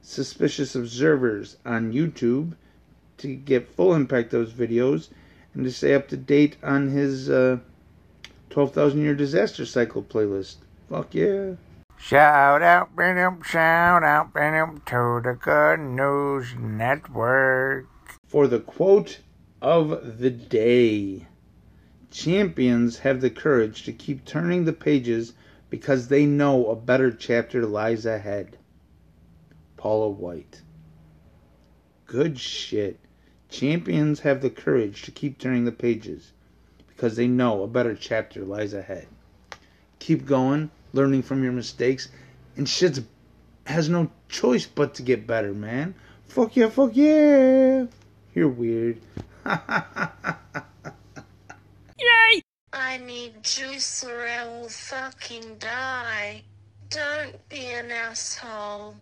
Suspicious 0.00 0.74
Observers 0.74 1.58
on 1.66 1.92
YouTube 1.92 2.54
to 3.18 3.34
get 3.34 3.68
full 3.68 3.92
impact 3.94 4.30
those 4.30 4.52
videos. 4.52 5.08
and 5.52 5.64
to 5.64 5.70
stay 5.70 5.94
up 5.94 6.08
to 6.08 6.16
date 6.16 6.56
on 6.62 6.88
his 6.88 7.28
uh, 7.28 7.58
12,000 8.48 9.02
Year 9.02 9.14
Disaster 9.14 9.66
Cycle 9.66 10.02
playlist. 10.02 10.56
Fuck 10.88 11.14
yeah. 11.14 11.52
Shout 11.98 12.62
out, 12.62 12.96
Benham, 12.96 13.42
shout 13.42 14.02
out, 14.02 14.32
Benham 14.32 14.80
to 14.86 15.20
the 15.22 15.38
Good 15.38 15.80
News 15.80 16.54
Network. 16.58 17.86
For 18.26 18.46
the 18.48 18.60
quote 18.60 19.20
of 19.60 20.18
the 20.18 20.30
day 20.30 21.26
Champions 22.14 22.98
have 22.98 23.20
the 23.20 23.28
courage 23.28 23.82
to 23.82 23.92
keep 23.92 24.24
turning 24.24 24.66
the 24.66 24.72
pages 24.72 25.32
because 25.68 26.06
they 26.06 26.26
know 26.26 26.70
a 26.70 26.76
better 26.76 27.10
chapter 27.10 27.66
lies 27.66 28.06
ahead. 28.06 28.56
Paula 29.76 30.10
White. 30.10 30.62
Good 32.06 32.38
shit. 32.38 33.00
Champions 33.48 34.20
have 34.20 34.42
the 34.42 34.48
courage 34.48 35.02
to 35.02 35.10
keep 35.10 35.38
turning 35.38 35.64
the 35.64 35.72
pages 35.72 36.30
because 36.86 37.16
they 37.16 37.26
know 37.26 37.64
a 37.64 37.66
better 37.66 37.96
chapter 37.96 38.44
lies 38.44 38.74
ahead. 38.74 39.08
Keep 39.98 40.24
going, 40.24 40.70
learning 40.92 41.22
from 41.22 41.42
your 41.42 41.52
mistakes, 41.52 42.10
and 42.56 42.68
shit 42.68 43.00
has 43.66 43.88
no 43.88 44.08
choice 44.28 44.66
but 44.66 44.94
to 44.94 45.02
get 45.02 45.26
better, 45.26 45.52
man. 45.52 45.96
Fuck 46.28 46.54
yeah, 46.54 46.68
fuck 46.68 46.92
yeah. 46.94 47.86
You're 48.32 48.48
weird. 48.48 49.00
I 52.94 52.98
need 52.98 53.42
juice 53.42 54.04
or 54.04 54.24
I 54.24 54.44
will 54.44 54.68
fucking 54.68 55.56
die. 55.58 56.42
Don't 56.90 57.48
be 57.48 57.66
an 57.66 57.90
asshole. 57.90 58.94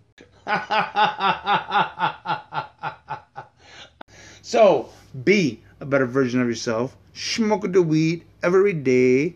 so, 4.41 4.89
be 5.25 5.61
a 5.79 5.85
better 5.85 6.07
version 6.07 6.41
of 6.41 6.49
yourself. 6.49 6.97
Smoke 7.13 7.71
the 7.71 7.83
weed 7.83 8.25
every 8.43 8.73
day 8.73 9.35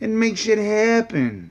and 0.00 0.18
make 0.18 0.38
shit 0.38 0.56
happen. 0.56 1.50